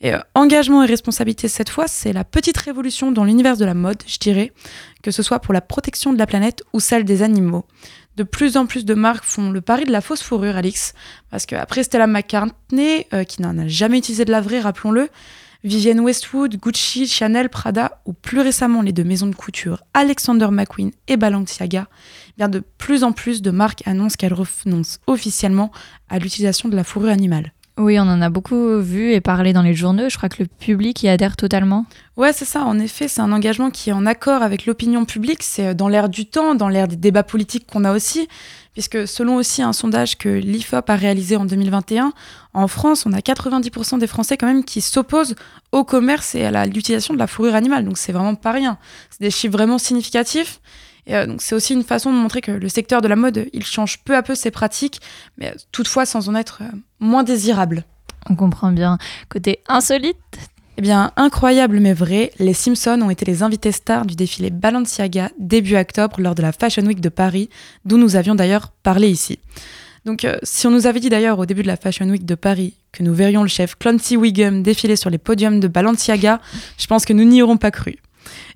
Et 0.00 0.14
euh, 0.14 0.18
engagement 0.34 0.82
et 0.82 0.86
responsabilité 0.86 1.48
cette 1.48 1.68
fois, 1.68 1.86
c'est 1.86 2.12
la 2.12 2.24
petite 2.24 2.56
révolution 2.56 3.12
dans 3.12 3.24
l'univers 3.24 3.56
de 3.56 3.64
la 3.64 3.74
mode, 3.74 4.02
je 4.06 4.18
dirais, 4.18 4.52
que 5.02 5.10
ce 5.10 5.22
soit 5.22 5.40
pour 5.40 5.52
la 5.52 5.60
protection 5.60 6.12
de 6.12 6.18
la 6.18 6.26
planète 6.26 6.62
ou 6.72 6.80
celle 6.80 7.04
des 7.04 7.22
animaux. 7.22 7.66
De 8.16 8.22
plus 8.22 8.56
en 8.56 8.66
plus 8.66 8.84
de 8.84 8.94
marques 8.94 9.24
font 9.24 9.50
le 9.50 9.60
pari 9.60 9.84
de 9.84 9.92
la 9.92 10.00
fausse 10.00 10.22
fourrure, 10.22 10.56
Alix, 10.56 10.94
parce 11.30 11.46
qu'après 11.46 11.82
Stella 11.82 12.06
McCartney, 12.06 13.06
euh, 13.12 13.24
qui 13.24 13.42
n'en 13.42 13.58
a 13.58 13.68
jamais 13.68 13.98
utilisé 13.98 14.24
de 14.24 14.32
la 14.32 14.40
vraie, 14.40 14.60
rappelons-le, 14.60 15.08
Vivienne 15.62 16.00
Westwood, 16.00 16.56
Gucci, 16.56 17.06
Chanel, 17.06 17.50
Prada, 17.50 18.00
ou 18.06 18.14
plus 18.14 18.40
récemment 18.40 18.80
les 18.80 18.92
deux 18.92 19.04
maisons 19.04 19.26
de 19.26 19.34
couture 19.34 19.82
Alexander 19.92 20.48
McQueen 20.50 20.90
et 21.06 21.18
Balenciaga, 21.18 21.86
eh 22.28 22.32
bien 22.38 22.48
de 22.48 22.62
plus 22.78 23.04
en 23.04 23.12
plus 23.12 23.42
de 23.42 23.50
marques 23.50 23.86
annoncent 23.86 24.16
qu'elles 24.18 24.32
renoncent 24.32 25.00
officiellement 25.06 25.70
à 26.08 26.18
l'utilisation 26.18 26.70
de 26.70 26.76
la 26.76 26.84
fourrure 26.84 27.10
animale. 27.10 27.52
Oui, 27.80 27.98
on 27.98 28.02
en 28.02 28.20
a 28.20 28.28
beaucoup 28.28 28.78
vu 28.78 29.14
et 29.14 29.22
parlé 29.22 29.54
dans 29.54 29.62
les 29.62 29.72
journaux. 29.72 30.10
Je 30.10 30.16
crois 30.18 30.28
que 30.28 30.42
le 30.42 30.46
public 30.46 31.02
y 31.02 31.08
adhère 31.08 31.34
totalement. 31.34 31.86
Ouais, 32.18 32.34
c'est 32.34 32.44
ça. 32.44 32.62
En 32.64 32.78
effet, 32.78 33.08
c'est 33.08 33.22
un 33.22 33.32
engagement 33.32 33.70
qui 33.70 33.88
est 33.88 33.94
en 33.94 34.04
accord 34.04 34.42
avec 34.42 34.66
l'opinion 34.66 35.06
publique. 35.06 35.42
C'est 35.42 35.68
euh, 35.68 35.74
dans 35.74 35.88
l'air 35.88 36.10
du 36.10 36.26
temps, 36.26 36.54
dans 36.54 36.68
l'air 36.68 36.88
des 36.88 36.96
débats 36.96 37.22
politiques 37.22 37.66
qu'on 37.66 37.86
a 37.86 37.92
aussi. 37.94 38.28
Puisque 38.74 39.08
selon 39.08 39.36
aussi 39.36 39.62
un 39.62 39.72
sondage 39.72 40.18
que 40.18 40.28
l'IFOP 40.28 40.90
a 40.90 40.94
réalisé 40.94 41.36
en 41.36 41.46
2021, 41.46 42.12
en 42.52 42.68
France, 42.68 43.06
on 43.06 43.14
a 43.14 43.20
90% 43.20 43.98
des 43.98 44.06
Français 44.06 44.36
quand 44.36 44.46
même 44.46 44.62
qui 44.62 44.82
s'opposent 44.82 45.34
au 45.72 45.82
commerce 45.82 46.34
et 46.34 46.44
à 46.44 46.66
l'utilisation 46.66 47.14
de 47.14 47.18
la 47.18 47.26
fourrure 47.26 47.54
animale. 47.54 47.86
Donc 47.86 47.96
c'est 47.96 48.12
vraiment 48.12 48.34
pas 48.34 48.52
rien. 48.52 48.76
C'est 49.08 49.22
des 49.22 49.30
chiffres 49.30 49.54
vraiment 49.54 49.78
significatifs. 49.78 50.60
Et 51.10 51.16
euh, 51.16 51.26
donc 51.26 51.42
c'est 51.42 51.56
aussi 51.56 51.74
une 51.74 51.82
façon 51.82 52.12
de 52.12 52.16
montrer 52.16 52.40
que 52.40 52.52
le 52.52 52.68
secteur 52.68 53.02
de 53.02 53.08
la 53.08 53.16
mode, 53.16 53.46
il 53.52 53.66
change 53.66 53.98
peu 54.04 54.16
à 54.16 54.22
peu 54.22 54.36
ses 54.36 54.52
pratiques, 54.52 55.00
mais 55.36 55.48
euh, 55.48 55.54
toutefois 55.72 56.06
sans 56.06 56.28
en 56.28 56.36
être 56.36 56.60
euh, 56.62 56.76
moins 57.00 57.24
désirable. 57.24 57.84
On 58.28 58.36
comprend 58.36 58.70
bien. 58.70 58.96
Côté 59.28 59.60
insolite, 59.66 60.16
Eh 60.78 60.82
bien, 60.82 61.10
incroyable 61.16 61.80
mais 61.80 61.94
vrai, 61.94 62.32
les 62.38 62.54
Simpsons 62.54 63.02
ont 63.02 63.10
été 63.10 63.24
les 63.24 63.42
invités 63.42 63.72
stars 63.72 64.06
du 64.06 64.14
défilé 64.14 64.50
Balenciaga 64.50 65.30
début 65.38 65.76
octobre 65.76 66.20
lors 66.20 66.36
de 66.36 66.42
la 66.42 66.52
Fashion 66.52 66.86
Week 66.86 67.00
de 67.00 67.08
Paris, 67.08 67.50
d'où 67.84 67.98
nous 67.98 68.14
avions 68.14 68.36
d'ailleurs 68.36 68.70
parlé 68.84 69.08
ici. 69.08 69.40
Donc, 70.04 70.24
euh, 70.24 70.38
si 70.44 70.66
on 70.66 70.70
nous 70.70 70.86
avait 70.86 71.00
dit 71.00 71.08
d'ailleurs 71.08 71.40
au 71.40 71.44
début 71.44 71.62
de 71.62 71.66
la 71.66 71.76
Fashion 71.76 72.08
Week 72.08 72.24
de 72.24 72.34
Paris 72.36 72.74
que 72.92 73.02
nous 73.02 73.14
verrions 73.14 73.42
le 73.42 73.48
chef 73.48 73.74
Clancy 73.74 74.16
Wiggum 74.16 74.62
défiler 74.62 74.96
sur 74.96 75.10
les 75.10 75.18
podiums 75.18 75.58
de 75.60 75.68
Balenciaga, 75.68 76.40
je 76.78 76.86
pense 76.86 77.04
que 77.04 77.12
nous 77.12 77.24
n'y 77.24 77.42
aurons 77.42 77.56
pas 77.56 77.72
cru. 77.72 77.98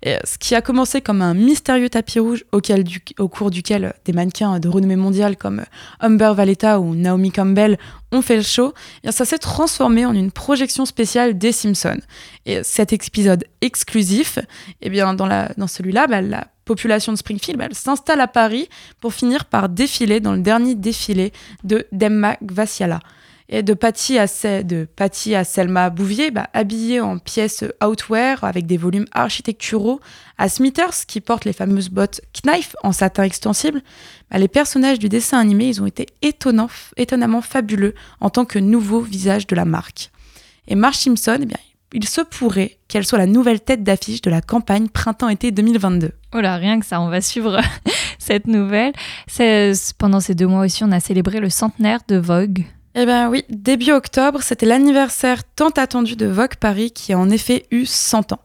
Ce 0.04 0.38
qui 0.38 0.54
a 0.54 0.62
commencé 0.62 1.00
comme 1.00 1.22
un 1.22 1.34
mystérieux 1.34 1.88
tapis 1.88 2.18
rouge 2.18 2.44
au 2.52 3.28
cours 3.28 3.50
duquel 3.50 3.94
des 4.04 4.12
mannequins 4.12 4.58
de 4.60 4.68
renommée 4.68 4.96
mondiale 4.96 5.36
comme 5.36 5.64
Humber 6.00 6.32
Valletta 6.34 6.80
ou 6.80 6.94
Naomi 6.94 7.30
Campbell 7.30 7.78
ont 8.12 8.22
fait 8.22 8.36
le 8.36 8.42
show, 8.42 8.72
eh 9.02 9.12
ça 9.12 9.24
s'est 9.24 9.38
transformé 9.38 10.06
en 10.06 10.14
une 10.14 10.30
projection 10.30 10.86
spéciale 10.86 11.36
des 11.36 11.52
Simpsons. 11.52 12.00
Et 12.46 12.62
cet 12.62 12.92
épisode 12.92 13.44
exclusif, 13.60 14.38
eh 14.80 14.90
bien, 14.90 15.14
dans, 15.14 15.66
celui-là, 15.66 16.06
bah, 16.06 16.20
la 16.20 16.48
population 16.64 17.12
de 17.12 17.18
Springfield 17.18 17.58
bah, 17.58 17.68
s'installe 17.72 18.20
à 18.20 18.28
Paris 18.28 18.68
pour 19.00 19.14
finir 19.14 19.44
par 19.46 19.68
défiler 19.68 20.20
dans 20.20 20.32
le 20.32 20.40
dernier 20.40 20.74
défilé 20.74 21.32
de 21.64 21.86
Demma 21.92 22.36
Gvassiala. 22.42 23.00
Et 23.48 23.62
de 23.62 23.74
Patty 23.74 24.18
à, 24.18 24.26
de 24.62 24.88
à 25.34 25.44
Selma 25.44 25.90
Bouvier, 25.90 26.30
bah, 26.30 26.48
habillée 26.54 27.00
en 27.00 27.18
pièces 27.18 27.64
outwear 27.84 28.42
avec 28.42 28.66
des 28.66 28.78
volumes 28.78 29.06
architecturaux, 29.12 30.00
à 30.38 30.48
Smithers 30.48 31.06
qui 31.06 31.20
porte 31.20 31.44
les 31.44 31.52
fameuses 31.52 31.90
bottes 31.90 32.22
Knife 32.42 32.74
en 32.82 32.92
satin 32.92 33.24
extensible, 33.24 33.82
bah, 34.30 34.38
les 34.38 34.48
personnages 34.48 34.98
du 34.98 35.08
dessin 35.08 35.38
animé, 35.38 35.66
ils 35.66 35.82
ont 35.82 35.86
été 35.86 36.06
étonnamment 36.22 37.42
fabuleux 37.42 37.94
en 38.20 38.30
tant 38.30 38.46
que 38.46 38.58
nouveau 38.58 39.00
visage 39.00 39.46
de 39.46 39.54
la 39.54 39.66
marque. 39.66 40.10
Et 40.66 40.74
Marge 40.74 40.96
Simpson, 40.96 41.38
eh 41.42 41.46
bien, 41.46 41.58
il 41.92 42.08
se 42.08 42.22
pourrait 42.22 42.78
qu'elle 42.88 43.06
soit 43.06 43.18
la 43.18 43.26
nouvelle 43.26 43.60
tête 43.60 43.84
d'affiche 43.84 44.20
de 44.20 44.30
la 44.30 44.40
campagne 44.40 44.88
printemps-été 44.88 45.52
2022. 45.52 46.10
oh 46.34 46.40
là, 46.40 46.56
rien 46.56 46.80
que 46.80 46.86
ça, 46.86 47.00
on 47.00 47.08
va 47.08 47.20
suivre 47.20 47.60
cette 48.18 48.46
nouvelle. 48.46 48.92
Pendant 49.98 50.20
ces 50.20 50.34
deux 50.34 50.46
mois 50.46 50.64
aussi, 50.64 50.82
on 50.82 50.90
a 50.90 51.00
célébré 51.00 51.40
le 51.40 51.50
centenaire 51.50 52.00
de 52.08 52.16
Vogue. 52.16 52.64
Eh 52.96 53.06
bien 53.06 53.28
oui, 53.28 53.42
début 53.48 53.90
octobre, 53.90 54.40
c'était 54.40 54.66
l'anniversaire 54.66 55.42
tant 55.42 55.70
attendu 55.70 56.14
de 56.14 56.26
Vogue 56.26 56.54
Paris 56.54 56.92
qui 56.92 57.12
a 57.12 57.18
en 57.18 57.28
effet 57.28 57.66
eu 57.72 57.86
100 57.86 58.32
ans. 58.32 58.40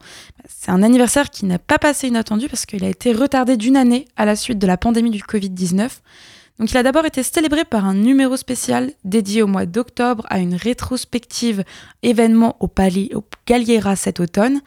C'est 0.48 0.72
un 0.72 0.82
anniversaire 0.82 1.30
qui 1.30 1.46
n'a 1.46 1.60
pas 1.60 1.78
passé 1.78 2.08
inattendu 2.08 2.50
parce 2.50 2.66
qu'il 2.66 2.84
a 2.84 2.90
été 2.90 3.14
retardé 3.14 3.58
d'une 3.58 3.78
année 3.78 4.08
à 4.18 4.26
la 4.26 4.36
suite 4.36 4.58
de 4.58 4.66
la 4.66 4.76
pandémie 4.76 5.12
du 5.12 5.22
Covid-19. 5.22 5.90
Donc 6.58 6.72
il 6.72 6.78
a 6.78 6.84
d'abord 6.84 7.06
été 7.06 7.22
célébré 7.22 7.64
par 7.64 7.86
un 7.86 7.94
numéro 7.94 8.36
spécial 8.38 8.92
dédié 9.04 9.44
au 9.44 9.48
mois 9.48 9.68
d'octobre 9.68 10.26
à 10.30 10.40
une 10.40 10.56
rétrospective 10.56 11.64
événement 12.02 12.58
au 12.60 12.68
Palais 12.68 13.12
au 13.14 13.24
Galliera 13.46 13.96
cet 13.96 14.20
automne. 14.20 14.62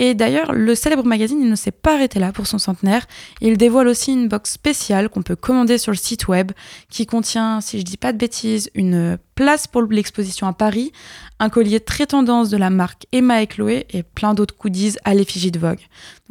Et 0.00 0.14
d'ailleurs, 0.14 0.52
le 0.52 0.76
célèbre 0.76 1.04
magazine 1.04 1.40
il 1.42 1.50
ne 1.50 1.56
s'est 1.56 1.72
pas 1.72 1.94
arrêté 1.94 2.20
là 2.20 2.32
pour 2.32 2.46
son 2.46 2.58
centenaire. 2.58 3.06
Il 3.40 3.58
dévoile 3.58 3.88
aussi 3.88 4.12
une 4.12 4.28
box 4.28 4.52
spéciale 4.52 5.08
qu'on 5.08 5.22
peut 5.22 5.34
commander 5.34 5.76
sur 5.76 5.90
le 5.90 5.98
site 5.98 6.28
web 6.28 6.52
qui 6.88 7.04
contient, 7.04 7.60
si 7.60 7.80
je 7.80 7.84
dis 7.84 7.96
pas 7.96 8.12
de 8.12 8.18
bêtises, 8.18 8.70
une 8.76 9.18
place 9.34 9.66
pour 9.66 9.82
l'exposition 9.82 10.46
à 10.46 10.52
Paris, 10.52 10.92
un 11.40 11.48
collier 11.48 11.80
très 11.80 12.06
tendance 12.06 12.48
de 12.48 12.56
la 12.56 12.70
marque 12.70 13.06
Emma 13.10 13.42
et 13.42 13.48
Chloé 13.48 13.86
et 13.90 14.04
plein 14.04 14.34
d'autres 14.34 14.54
goodies 14.56 14.94
à 15.04 15.14
l'effigie 15.14 15.50
de 15.50 15.58
Vogue. 15.58 15.80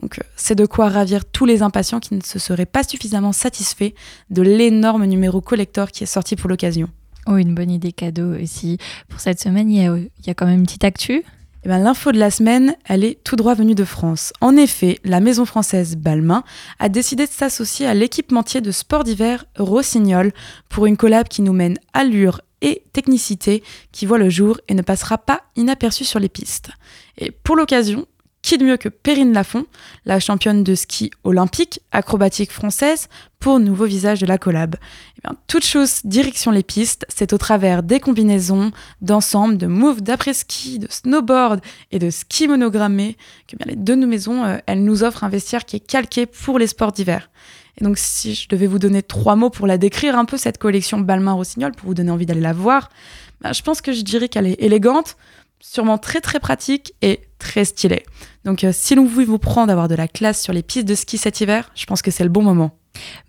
Donc 0.02 0.18
euh, 0.18 0.24
c'est 0.38 0.56
de 0.56 0.66
quoi 0.66 0.88
ravir 0.88 1.26
tous 1.26 1.46
les 1.46 1.62
impatients 1.62 2.00
qui 2.00 2.16
ne 2.16 2.22
se 2.22 2.40
seraient 2.40 2.66
pas 2.66 2.84
suffisamment 2.84 3.34
satisfaits 3.34 3.92
de 4.30 4.42
l'énorme 4.42 5.06
numéro 5.06 5.42
collector 5.42 5.92
qui 5.92 6.04
est 6.06 6.08
sorti 6.08 6.38
pour 6.38 6.50
l'occasion. 6.50 6.90
Oh, 7.28 7.36
une 7.36 7.54
bonne 7.54 7.72
idée 7.72 7.92
cadeau 7.92 8.42
aussi. 8.42 8.78
Pour 9.10 9.20
cette 9.20 9.42
semaine, 9.42 9.70
il 9.70 9.82
y 9.82 9.86
il 9.86 10.28
y 10.28 10.30
a 10.30 10.34
quand 10.34 10.46
même 10.46 10.60
une 10.60 10.66
petite 10.66 10.86
actu. 10.86 11.26
Eh 11.64 11.70
ben, 11.70 11.80
L'info 11.80 12.12
de 12.12 12.20
la 12.20 12.32
semaine, 12.32 12.76
elle 12.86 13.04
est 13.04 13.24
tout 13.24 13.36
droit 13.36 13.56
venue 13.56 13.76
de 13.76 13.84
France. 13.84 14.32
En 14.42 14.56
effet, 14.56 15.00
la 15.04 15.20
maison 15.20 15.46
française 15.46 15.96
Balmain 15.96 16.44
a 16.80 16.90
décidé 16.90 17.26
de 17.26 17.32
s'associer 17.32 17.88
à 17.88 17.94
l'équipementier 17.94 18.62
de 18.62 18.72
sport 18.72 19.04
d'hiver 19.04 19.46
Rossignol 19.58 20.32
pour 20.70 20.86
une 20.86 20.98
collab 20.98 21.28
qui 21.28 21.42
nous 21.42 21.54
mène 21.54 21.78
allure 21.94 22.42
et 22.62 22.84
technicité 22.94 23.64
qui 23.92 24.06
voit 24.06 24.18
le 24.18 24.30
jour 24.30 24.60
et 24.68 24.74
ne 24.74 24.82
passera 24.82 25.18
pas 25.18 25.42
inaperçue 25.56 26.06
sur 26.06 26.20
les 26.20 26.30
pistes. 26.30 26.70
Et 27.18 27.32
pour 27.32 27.56
l'occasion, 27.56 28.06
qui 28.48 28.58
de 28.58 28.64
mieux 28.64 28.78
que 28.78 28.88
Perrine 28.88 29.34
Lafont, 29.34 29.66
la 30.06 30.22
championne 30.22 30.64
de 30.64 30.74
ski 30.74 31.12
olympique 31.26 31.82
acrobatique 31.92 32.54
française, 32.54 33.10
pour 33.42 33.60
nouveau 33.60 33.84
visage 33.84 34.22
de 34.22 34.26
la 34.26 34.38
collab. 34.38 34.78
Eh 35.18 35.22
bien, 35.22 35.38
toute 35.48 35.66
chose 35.66 36.00
direction 36.06 36.52
les 36.52 36.64
pistes, 36.64 37.06
c'est 37.10 37.34
au 37.34 37.38
travers 37.38 37.84
des 37.84 38.00
combinaisons, 38.00 38.72
d'ensemble, 39.02 39.58
de 39.58 39.68
moves 39.68 40.02
d'après-ski, 40.02 40.80
de 40.80 40.88
snowboard 40.90 41.60
et 41.92 42.00
de 42.00 42.10
ski 42.10 42.48
monogrammé 42.48 43.18
que 43.50 43.58
bien 43.58 43.66
les 43.68 43.76
deux 43.76 43.98
maisons, 43.98 44.46
euh, 44.46 44.60
elles 44.66 44.82
nous 44.82 45.04
offrent 45.04 45.26
un 45.26 45.30
vestiaire 45.30 45.66
qui 45.66 45.76
est 45.76 45.86
calqué 45.86 46.26
pour 46.26 46.58
les 46.58 46.68
sports 46.68 46.94
d'hiver. 46.94 47.30
Et 47.82 47.84
donc, 47.84 47.98
si 47.98 48.34
je 48.34 48.48
devais 48.48 48.68
vous 48.68 48.80
donner 48.80 49.04
trois 49.04 49.36
mots 49.36 49.50
pour 49.50 49.68
la 49.68 49.78
décrire 49.78 50.18
un 50.18 50.24
peu, 50.24 50.38
cette 50.38 50.58
collection 50.58 51.00
Balmain-Rossignol, 51.00 51.74
pour 51.74 51.88
vous 51.88 51.96
donner 51.96 52.12
envie 52.12 52.26
d'aller 52.26 52.40
la 52.40 52.54
voir, 52.54 52.88
ben, 53.42 53.52
je 53.52 53.62
pense 53.62 53.82
que 53.82 53.92
je 53.92 54.04
dirais 54.04 54.30
qu'elle 54.30 54.48
est 54.48 54.62
élégante, 54.64 55.18
sûrement 55.60 55.98
très 55.98 56.22
très 56.22 56.40
pratique 56.40 56.94
et 57.02 57.27
très 57.58 57.66
stylée. 57.66 58.04
Donc, 58.46 58.64
euh, 58.64 58.70
si 58.72 58.94
l'on 58.94 59.06
vous 59.06 59.40
prendre 59.40 59.68
d'avoir 59.68 59.88
de 59.88 59.96
la 59.96 60.08
classe 60.08 60.44
sur 60.44 60.54
les 60.54 60.62
pistes 60.62 60.88
de 60.88 60.94
ski 60.94 61.18
cet 61.18 61.42
hiver, 61.42 61.72
je 61.74 61.88
pense 61.88 62.04
que 62.04 62.12
c'est 62.12 62.24
le 62.24 62.30
bon 62.30 62.44
moment. 62.44 62.78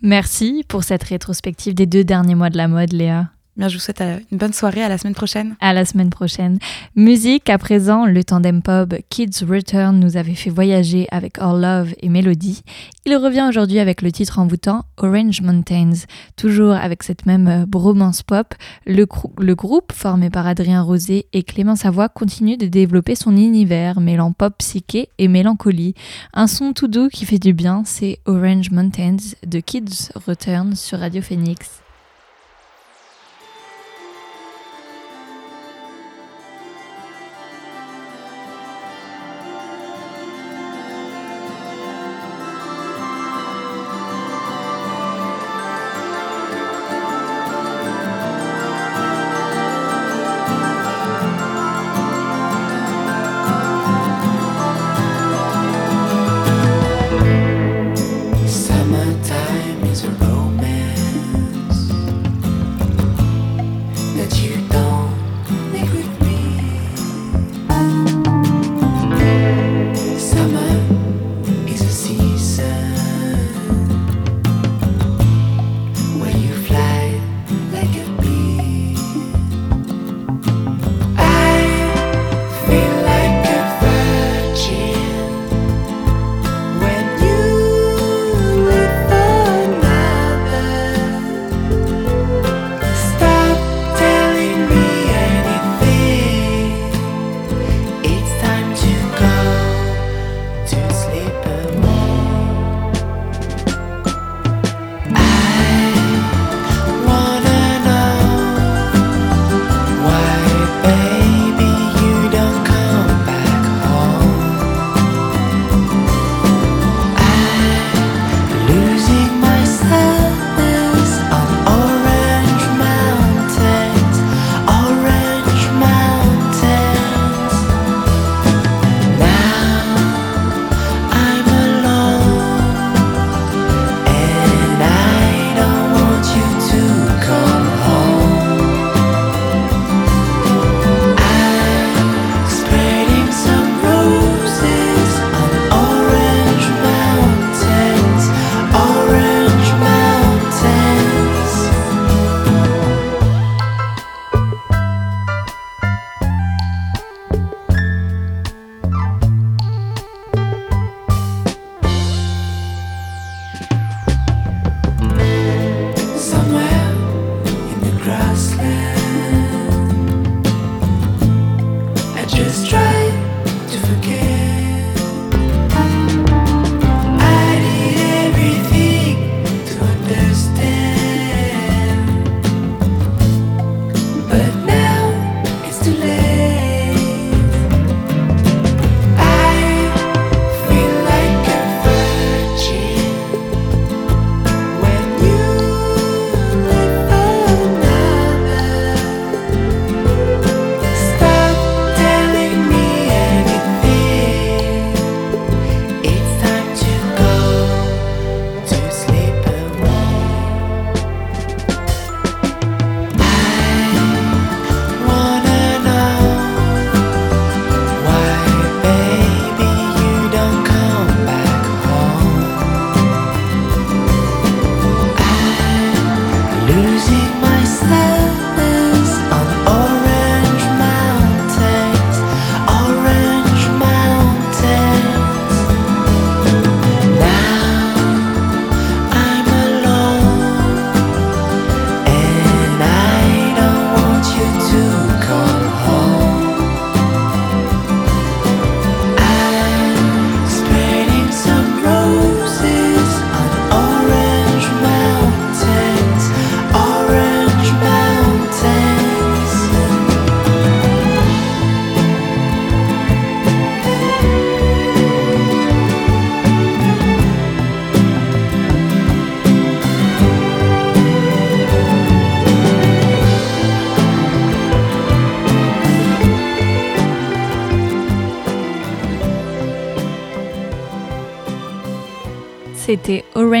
Merci 0.03 0.63
pour 0.67 0.83
cette 0.83 1.01
rétrospective 1.03 1.73
des 1.73 1.87
deux 1.87 2.03
derniers 2.03 2.35
mois 2.35 2.51
de 2.51 2.57
la 2.57 2.67
mode, 2.67 2.93
Léa. 2.93 3.29
Bien, 3.59 3.67
je 3.67 3.75
vous 3.75 3.81
souhaite 3.81 3.99
euh, 3.99 4.19
une 4.31 4.37
bonne 4.37 4.53
soirée. 4.53 4.81
À 4.81 4.87
la 4.87 4.97
semaine 4.97 5.13
prochaine. 5.13 5.57
À 5.59 5.73
la 5.73 5.83
semaine 5.83 6.09
prochaine. 6.09 6.59
Musique, 6.95 7.49
à 7.49 7.57
présent, 7.57 8.05
le 8.05 8.23
tandem 8.23 8.61
pop 8.61 8.95
Kids 9.09 9.43
Return 9.45 9.99
nous 9.99 10.15
avait 10.15 10.33
fait 10.33 10.49
voyager 10.49 11.09
avec 11.11 11.39
Our 11.41 11.57
Love 11.57 11.93
et 11.99 12.07
Melody. 12.07 12.61
Il 13.05 13.17
revient 13.17 13.45
aujourd'hui 13.49 13.79
avec 13.79 14.01
le 14.01 14.13
titre 14.13 14.39
envoûtant 14.39 14.85
Orange 14.95 15.41
Mountains. 15.41 16.05
Toujours 16.37 16.71
avec 16.71 17.03
cette 17.03 17.25
même 17.25 17.49
euh, 17.49 17.65
bromance 17.65 18.23
pop, 18.23 18.55
le, 18.87 19.05
le 19.37 19.55
groupe, 19.55 19.91
formé 19.91 20.29
par 20.29 20.47
Adrien 20.47 20.81
Rosé 20.81 21.25
et 21.33 21.43
Clément 21.43 21.75
Savoie, 21.75 22.07
continue 22.07 22.55
de 22.55 22.67
développer 22.67 23.15
son 23.15 23.35
univers, 23.35 23.99
mêlant 23.99 24.31
pop 24.31 24.53
psyché 24.59 25.09
et 25.17 25.27
mélancolie. 25.27 25.95
Un 26.33 26.47
son 26.47 26.71
tout 26.71 26.87
doux 26.87 27.09
qui 27.09 27.25
fait 27.25 27.39
du 27.39 27.51
bien, 27.51 27.83
c'est 27.85 28.19
Orange 28.25 28.71
Mountains 28.71 29.17
de 29.45 29.59
Kids 29.59 30.13
Return 30.15 30.77
sur 30.77 30.99
Radio 30.99 31.21
Phoenix. 31.21 31.81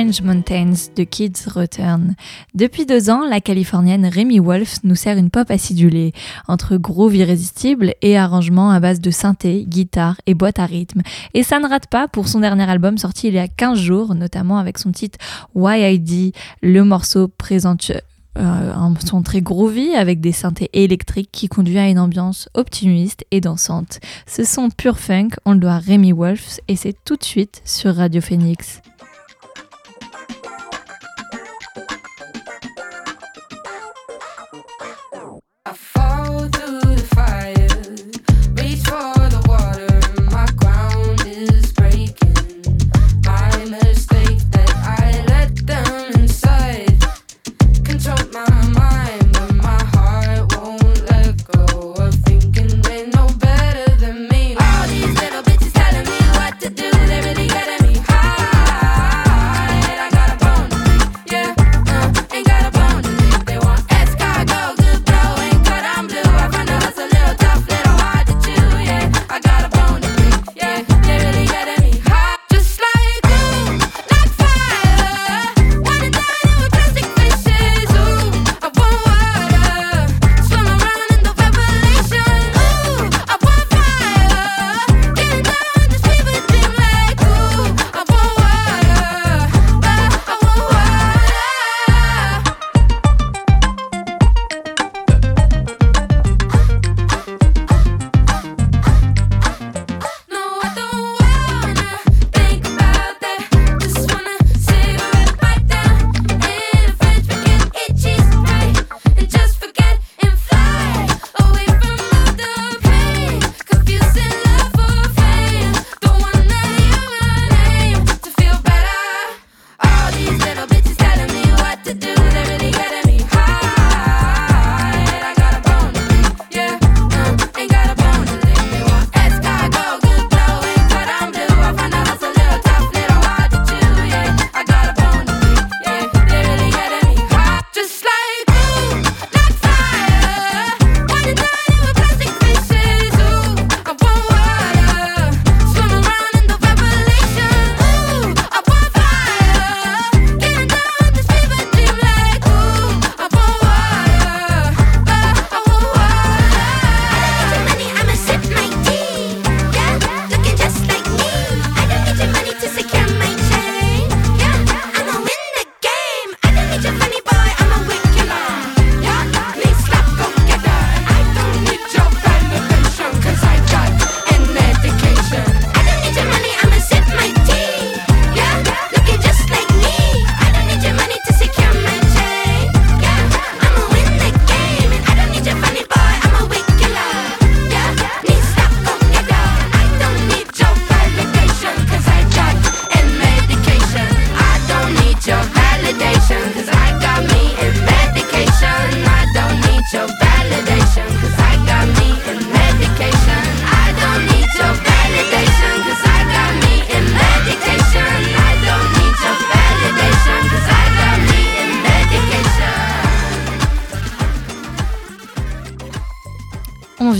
Orange 0.09 0.21
Mountains 0.23 1.05
Kids 1.05 1.47
Return. 1.53 2.15
Depuis 2.55 2.87
deux 2.87 3.11
ans, 3.11 3.27
la 3.29 3.41
Californienne 3.41 4.07
Remy 4.07 4.39
Wolf 4.39 4.77
nous 4.83 4.95
sert 4.95 5.19
une 5.19 5.29
pop 5.29 5.51
acidulée, 5.51 6.13
entre 6.47 6.77
groove 6.77 7.15
irrésistible 7.15 7.93
et 8.01 8.17
arrangements 8.17 8.71
à 8.71 8.79
base 8.79 9.01
de 9.01 9.11
synthé, 9.11 9.65
guitare 9.67 10.19
et 10.25 10.33
boîte 10.33 10.57
à 10.57 10.65
rythme. 10.65 11.03
Et 11.35 11.43
ça 11.43 11.59
ne 11.59 11.67
rate 11.67 11.85
pas 11.91 12.07
pour 12.07 12.27
son 12.27 12.39
dernier 12.39 12.67
album 12.67 12.97
sorti 12.97 13.27
il 13.27 13.35
y 13.35 13.39
a 13.39 13.47
15 13.47 13.77
jours, 13.77 14.15
notamment 14.15 14.57
avec 14.57 14.79
son 14.79 14.91
titre 14.91 15.19
YID. 15.55 16.33
Le 16.63 16.83
morceau 16.83 17.27
présente 17.27 17.91
Euh, 18.37 18.73
un 18.73 18.93
son 19.05 19.21
très 19.21 19.41
groovy 19.41 19.95
avec 19.95 20.21
des 20.21 20.31
synthés 20.31 20.69
électriques 20.71 21.31
qui 21.31 21.49
conduit 21.49 21.79
à 21.79 21.89
une 21.89 21.99
ambiance 21.99 22.47
optimiste 22.53 23.25
et 23.31 23.41
dansante. 23.41 23.99
Ce 24.27 24.43
son 24.43 24.69
pur 24.69 24.97
funk, 24.97 25.29
on 25.45 25.53
le 25.53 25.59
doit 25.59 25.73
à 25.73 25.79
Rémi 25.79 26.13
Wolf 26.13 26.59
et 26.67 26.75
c'est 26.75 26.95
tout 27.03 27.17
de 27.17 27.23
suite 27.23 27.61
sur 27.65 27.95
Radio 27.95 28.21
Phoenix. 28.21 28.81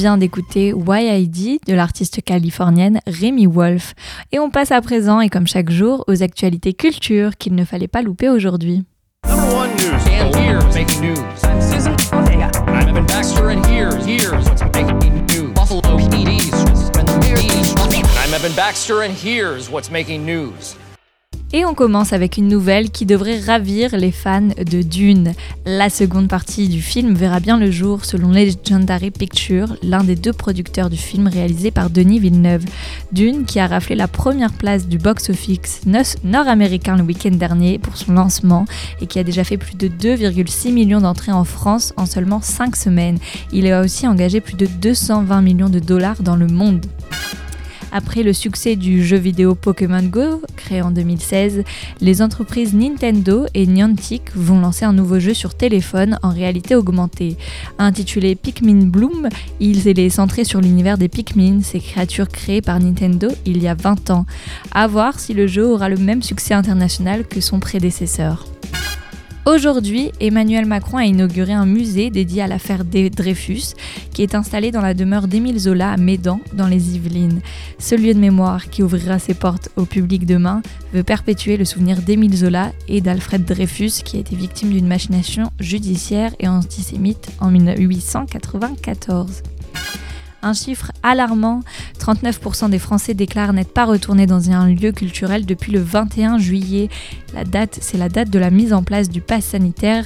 Vient 0.10 0.18
d'écouter 0.18 0.74
YID 0.74 1.60
de 1.68 1.74
l'artiste 1.76 2.24
californienne 2.24 3.00
Remy 3.06 3.46
Wolf. 3.46 3.94
Et 4.32 4.40
on 4.40 4.50
passe 4.50 4.72
à 4.72 4.82
présent, 4.82 5.22
et 5.22 5.30
comme 5.30 5.46
chaque 5.46 5.70
jour, 5.70 6.04
aux 6.08 6.24
actualités 6.24 6.74
culture 6.74 7.38
qu'il 7.38 7.54
ne 7.54 7.64
fallait 7.64 7.88
pas 7.88 8.02
louper 8.02 8.28
aujourd'hui. 8.28 8.84
I'm 9.26 9.30
Evan 18.34 18.56
Baxter, 18.56 19.04
and 19.04 19.14
here's 19.14 19.70
what's 19.70 19.92
making 19.92 20.26
news. 20.26 20.76
Et 21.52 21.66
on 21.66 21.74
commence 21.74 22.14
avec 22.14 22.38
une 22.38 22.48
nouvelle 22.48 22.92
qui 22.92 23.08
devrait 23.08 23.40
ravir 23.40 23.98
les 23.98 24.12
fans 24.12 24.50
de 24.50 24.84
Dune. 24.84 25.34
La 25.66 25.90
seconde 25.90 26.28
partie 26.28 26.68
du 26.68 26.80
film 26.80 27.16
verra 27.16 27.40
bien 27.40 27.58
le 27.58 27.72
jour 27.72 28.06
selon 28.06 28.30
Legendary 28.30 29.10
Pictures, 29.10 29.76
l'un 29.82 30.04
des 30.04 30.16
deux 30.16 30.32
producteurs 30.32 30.92
du 30.92 30.98
film 30.98 31.28
réalisé 31.28 31.72
par 31.72 31.90
Denis 31.90 32.20
Villeneuve. 32.20 32.66
Dune 33.14 33.46
qui 33.46 33.60
a 33.60 33.66
raflé 33.66 33.96
la 33.96 34.08
première 34.08 34.54
place 34.54 34.88
du 34.88 35.00
box-office 35.00 35.82
nord-américain 36.24 36.96
le 36.98 37.04
week-end 37.04 37.32
dernier 37.32 37.80
pour 37.80 37.98
son 37.98 38.14
lancement 38.14 38.66
et 39.02 39.08
qui 39.08 39.18
a 39.18 39.24
déjà 39.24 39.44
fait 39.44 39.58
plus 39.58 39.76
de 39.76 39.88
2,6 39.88 40.72
millions 40.72 41.02
d'entrées 41.02 41.32
en 41.32 41.46
France 41.46 41.94
en 41.98 42.06
seulement 42.06 42.42
5 42.42 42.76
semaines. 42.76 43.18
Il 43.52 43.66
a 43.72 43.82
aussi 43.82 44.06
engagé 44.06 44.40
plus 44.40 44.56
de 44.56 44.68
220 44.68 45.42
millions 45.42 45.70
de 45.70 45.80
dollars 45.80 46.22
dans 46.22 46.36
le 46.36 46.46
monde. 46.46 46.86
Après 47.92 48.24
le 48.24 48.34
succès 48.34 48.76
du 48.76 49.04
jeu 49.04 49.18
vidéo 49.18 49.56
Pokémon 49.56 50.04
Go, 50.04 50.42
créé 50.56 50.82
en 50.82 50.92
2016, 50.92 51.64
les 52.02 52.22
entreprises 52.22 52.74
Nintendo 52.74 53.46
et 53.54 53.66
Niantic 53.66 54.36
vont 54.36 54.60
lancer 54.60 54.86
un 54.86 54.94
nouveau 54.94 55.20
jeu 55.20 55.34
sur 55.34 55.56
téléphone 55.56 56.20
en 56.22 56.30
réalité 56.30 56.76
augmentée. 56.76 57.36
Intitulé 57.80 58.36
Pikmin 58.36 58.86
Bloom, 58.86 59.30
il 59.60 59.88
est 59.88 60.10
centré 60.10 60.44
sur 60.44 60.62
l'univers 60.62 60.98
des 60.98 61.10
Pikmin, 61.10 61.62
ces 61.64 61.80
créatures 61.80 62.28
créées 62.28 62.62
par 62.62 62.80
Nintendo 62.80 63.30
il 63.46 63.62
y 63.62 63.68
a 63.68 63.74
20 63.74 64.12
ans. 64.12 64.26
À 64.72 64.88
voir 64.88 65.20
si 65.20 65.34
le 65.34 65.48
jeu 65.48 65.66
aura 65.66 65.90
le 65.90 65.98
même 65.98 66.22
succès 66.22 66.54
international 66.54 67.26
que 67.26 67.42
son 67.42 67.60
prédécesseur. 67.60 68.46
Aujourd'hui, 69.50 70.12
Emmanuel 70.20 70.68
Macron 70.68 70.98
a 70.98 71.06
inauguré 71.06 71.54
un 71.54 71.66
musée 71.66 72.12
dédié 72.12 72.44
à 72.44 72.48
l'affaire 72.48 72.86
Dreyfus, 72.86 73.74
qui 74.14 74.22
est 74.22 74.36
installé 74.36 74.70
dans 74.70 74.80
la 74.80 74.94
demeure 74.94 75.28
d'Émile 75.28 75.58
Zola 75.58 75.92
à 75.92 75.98
Médan, 75.98 76.40
dans 76.54 76.68
les 76.68 76.96
Yvelines. 76.96 77.42
Ce 77.80 77.96
lieu 77.96 78.14
de 78.14 78.20
mémoire, 78.20 78.70
qui 78.70 78.84
ouvrira 78.84 79.18
ses 79.18 79.34
portes 79.34 79.70
au 79.76 79.86
public 79.86 80.28
demain, 80.28 80.62
veut 80.94 81.02
perpétuer 81.02 81.58
le 81.58 81.66
souvenir 81.66 82.04
d'Émile 82.04 82.36
Zola 82.36 82.74
et 82.88 83.02
d'Alfred 83.02 83.44
Dreyfus, 83.44 84.04
qui 84.06 84.18
a 84.18 84.20
été 84.20 84.36
victime 84.36 84.70
d'une 84.70 84.88
machination 84.88 85.50
judiciaire 85.60 86.32
et 86.40 86.48
antisémite 86.48 87.32
en 87.40 87.50
1894. 87.50 89.42
Un 90.42 90.54
chiffre 90.54 90.92
alarmant, 91.04 91.62
39% 92.00 92.70
des 92.70 92.80
Français 92.80 93.14
déclarent 93.14 93.54
n'être 93.54 93.74
pas 93.74 93.86
retournés 93.86 94.26
dans 94.26 94.52
un 94.52 94.68
lieu 94.68 94.92
culturel 94.92 95.46
depuis 95.46 95.72
le 95.72 95.82
21 95.82 96.38
juillet. 96.38 96.90
La 97.34 97.44
date, 97.44 97.78
c'est 97.82 97.98
la 97.98 98.10
date 98.10 98.30
de 98.30 98.40
la 98.40 98.50
mise 98.50 98.74
en 98.74 98.84
place 98.84 99.10
du 99.10 99.22
pass 99.22 99.44
sanitaire 99.46 100.06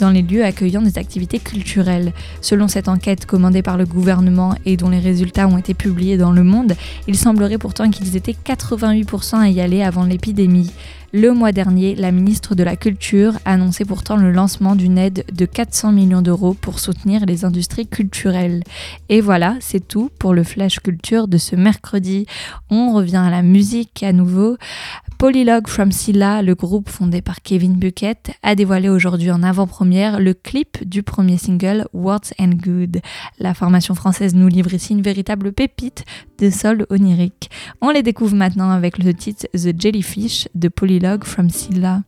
dans 0.00 0.10
les 0.10 0.22
lieux 0.22 0.44
accueillant 0.44 0.82
des 0.82 0.98
activités 0.98 1.38
culturelles. 1.38 2.12
Selon 2.40 2.68
cette 2.68 2.88
enquête 2.88 3.26
commandée 3.26 3.62
par 3.62 3.76
le 3.76 3.84
gouvernement 3.84 4.54
et 4.64 4.76
dont 4.76 4.88
les 4.88 4.98
résultats 4.98 5.46
ont 5.46 5.58
été 5.58 5.74
publiés 5.74 6.16
dans 6.16 6.32
Le 6.32 6.42
Monde, 6.42 6.74
il 7.06 7.16
semblerait 7.16 7.58
pourtant 7.58 7.90
qu'ils 7.90 8.16
étaient 8.16 8.36
88% 8.44 9.36
à 9.36 9.48
y 9.48 9.60
aller 9.60 9.82
avant 9.82 10.04
l'épidémie. 10.04 10.70
Le 11.12 11.32
mois 11.32 11.50
dernier, 11.50 11.96
la 11.96 12.12
ministre 12.12 12.54
de 12.54 12.62
la 12.62 12.76
Culture 12.76 13.32
annonçait 13.44 13.84
pourtant 13.84 14.16
le 14.16 14.30
lancement 14.30 14.76
d'une 14.76 14.96
aide 14.96 15.24
de 15.32 15.44
400 15.44 15.90
millions 15.90 16.22
d'euros 16.22 16.54
pour 16.54 16.78
soutenir 16.78 17.26
les 17.26 17.44
industries 17.44 17.88
culturelles. 17.88 18.62
Et 19.08 19.20
voilà, 19.20 19.56
c'est 19.58 19.86
tout 19.86 20.08
pour 20.20 20.34
le 20.34 20.44
Flash 20.44 20.78
Culture 20.78 21.26
de 21.26 21.36
ce 21.36 21.56
mercredi. 21.56 22.26
On 22.70 22.92
revient 22.92 23.16
à 23.16 23.28
la 23.28 23.42
musique 23.42 24.04
à 24.04 24.12
nouveau. 24.12 24.56
Polylogue 25.20 25.68
from 25.68 25.92
Silla, 25.92 26.40
le 26.40 26.54
groupe 26.54 26.88
fondé 26.88 27.20
par 27.20 27.42
Kevin 27.42 27.74
Bucket, 27.74 28.30
a 28.42 28.54
dévoilé 28.54 28.88
aujourd'hui 28.88 29.30
en 29.30 29.42
avant-première 29.42 30.18
le 30.18 30.32
clip 30.32 30.82
du 30.88 31.02
premier 31.02 31.36
single 31.36 31.86
Words 31.92 32.32
and 32.38 32.52
Good. 32.54 33.02
La 33.38 33.52
formation 33.52 33.94
française 33.94 34.34
nous 34.34 34.48
livre 34.48 34.72
ici 34.72 34.94
une 34.94 35.02
véritable 35.02 35.52
pépite 35.52 36.06
de 36.38 36.48
sol 36.48 36.86
onirique. 36.88 37.50
On 37.82 37.90
les 37.90 38.02
découvre 38.02 38.34
maintenant 38.34 38.70
avec 38.70 38.96
le 38.96 39.12
titre 39.12 39.46
The 39.52 39.78
Jellyfish 39.78 40.48
de 40.54 40.68
Polylogue 40.68 41.24
from 41.24 41.50
Silla. 41.50 42.00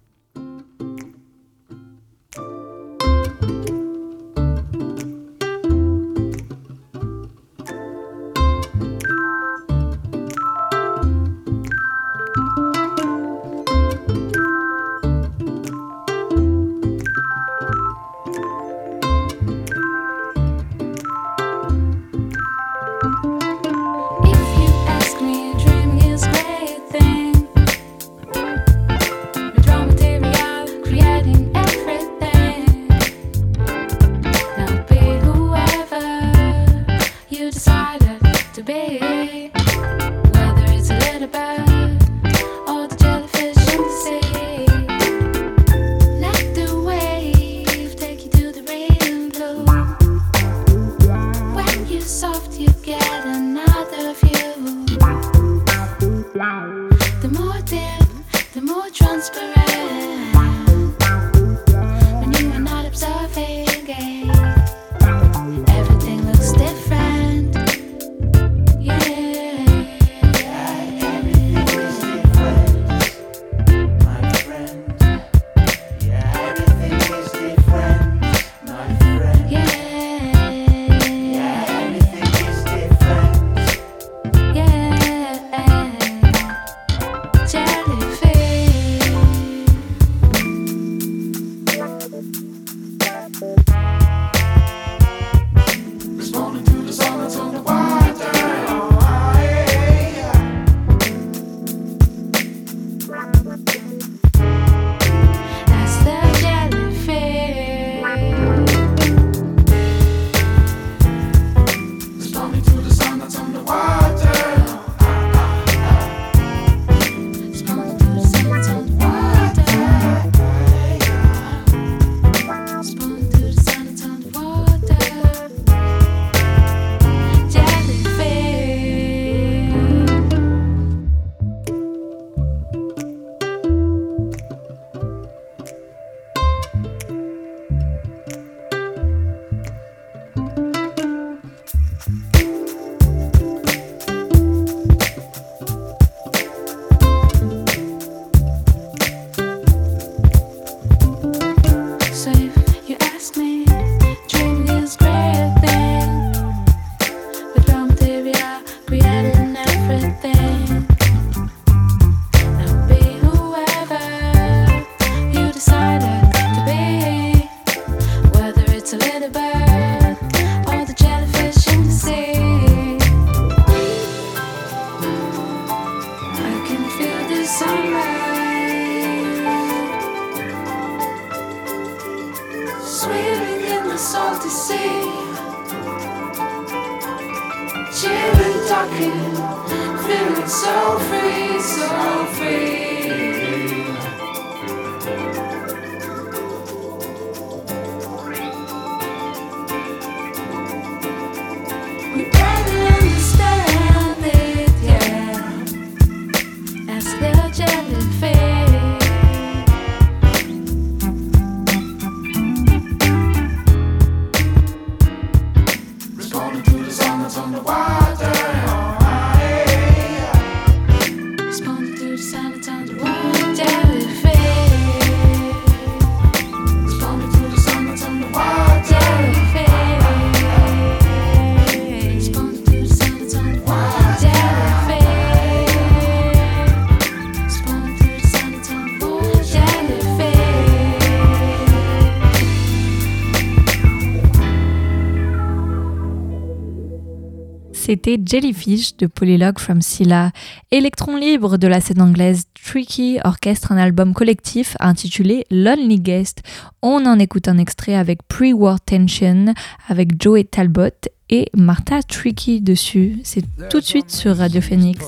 Jellyfish 248.24 248.96
de 248.96 249.06
Polylog 249.06 249.58
from 249.58 249.82
Scylla. 249.82 250.32
Électron 250.70 251.16
libre 251.16 251.56
de 251.58 251.66
la 251.66 251.80
scène 251.80 252.00
anglaise 252.00 252.44
Tricky 252.54 253.18
orchestre 253.24 253.72
un 253.72 253.76
album 253.76 254.14
collectif 254.14 254.76
intitulé 254.80 255.44
Lonely 255.50 256.00
Guest. 256.00 256.42
On 256.80 257.04
en 257.06 257.18
écoute 257.18 257.48
un 257.48 257.58
extrait 257.58 257.94
avec 257.94 258.22
Pre-War 258.28 258.80
Tension 258.80 259.54
avec 259.88 260.20
Joey 260.20 260.44
Talbot 260.44 261.08
et 261.28 261.48
Martha 261.54 262.02
Tricky 262.02 262.60
dessus. 262.60 263.18
C'est 263.24 263.44
tout 263.68 263.80
de 263.80 263.84
suite 263.84 264.10
sur 264.10 264.36
Radio 264.36 264.60
Phoenix. 264.60 265.04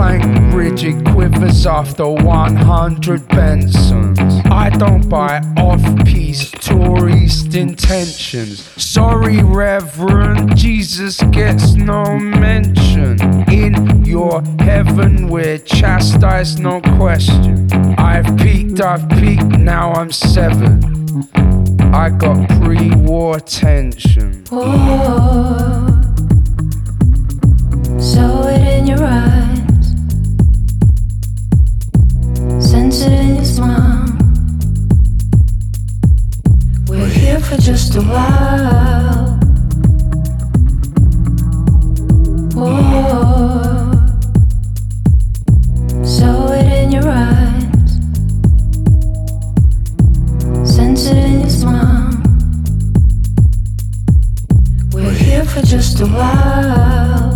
Plank 0.00 0.54
rigid 0.54 1.04
quivers 1.08 1.66
after 1.66 2.08
100 2.08 3.20
Bensons. 3.28 4.50
I 4.50 4.70
don't 4.70 5.06
buy 5.06 5.40
off 5.58 5.82
piece 6.06 6.50
tourist 6.52 7.54
intentions. 7.54 8.62
Sorry, 8.82 9.42
Reverend, 9.42 10.56
Jesus 10.56 11.20
gets 11.32 11.74
no 11.74 12.18
mention. 12.18 13.20
In 13.50 14.02
your 14.02 14.40
heaven, 14.60 15.28
we're 15.28 15.58
chastised, 15.58 16.60
no 16.60 16.80
question. 16.96 17.68
I've 17.98 18.38
peaked, 18.38 18.80
I've 18.80 19.06
peaked, 19.10 19.58
now 19.58 19.92
I'm 19.92 20.10
seven. 20.10 20.80
I 21.92 22.08
got 22.08 22.48
pre 22.62 22.90
war 22.94 23.38
tension. 23.38 24.44
Oh, 24.50 26.02
saw 27.98 28.48
it 28.48 28.62
in 28.78 28.86
your 28.86 29.04
eyes, 29.04 29.29
for 55.50 55.62
just 55.62 56.00
a 56.00 56.06
while. 56.06 57.29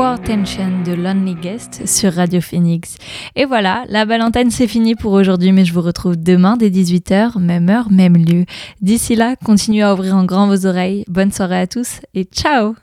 Pre-War 0.00 0.22
Tension 0.22 0.82
de 0.82 0.94
Lonely 0.94 1.34
Guest 1.34 1.86
sur 1.86 2.14
Radio 2.14 2.40
Phoenix. 2.40 2.96
Et 3.36 3.44
voilà, 3.44 3.84
la 3.88 4.06
belle 4.06 4.22
antenne 4.22 4.50
c'est 4.50 4.66
fini 4.66 4.94
pour 4.94 5.12
aujourd'hui, 5.12 5.52
mais 5.52 5.66
je 5.66 5.74
vous 5.74 5.82
retrouve 5.82 6.16
demain 6.16 6.56
dès 6.56 6.70
18h, 6.70 7.38
même 7.38 7.68
heure, 7.68 7.90
même 7.90 8.16
lieu. 8.16 8.46
D'ici 8.80 9.14
là, 9.14 9.36
continuez 9.44 9.82
à 9.82 9.92
ouvrir 9.92 10.16
en 10.16 10.24
grand 10.24 10.46
vos 10.46 10.64
oreilles. 10.64 11.04
Bonne 11.06 11.32
soirée 11.32 11.60
à 11.60 11.66
tous 11.66 12.00
et 12.14 12.24
ciao 12.24 12.76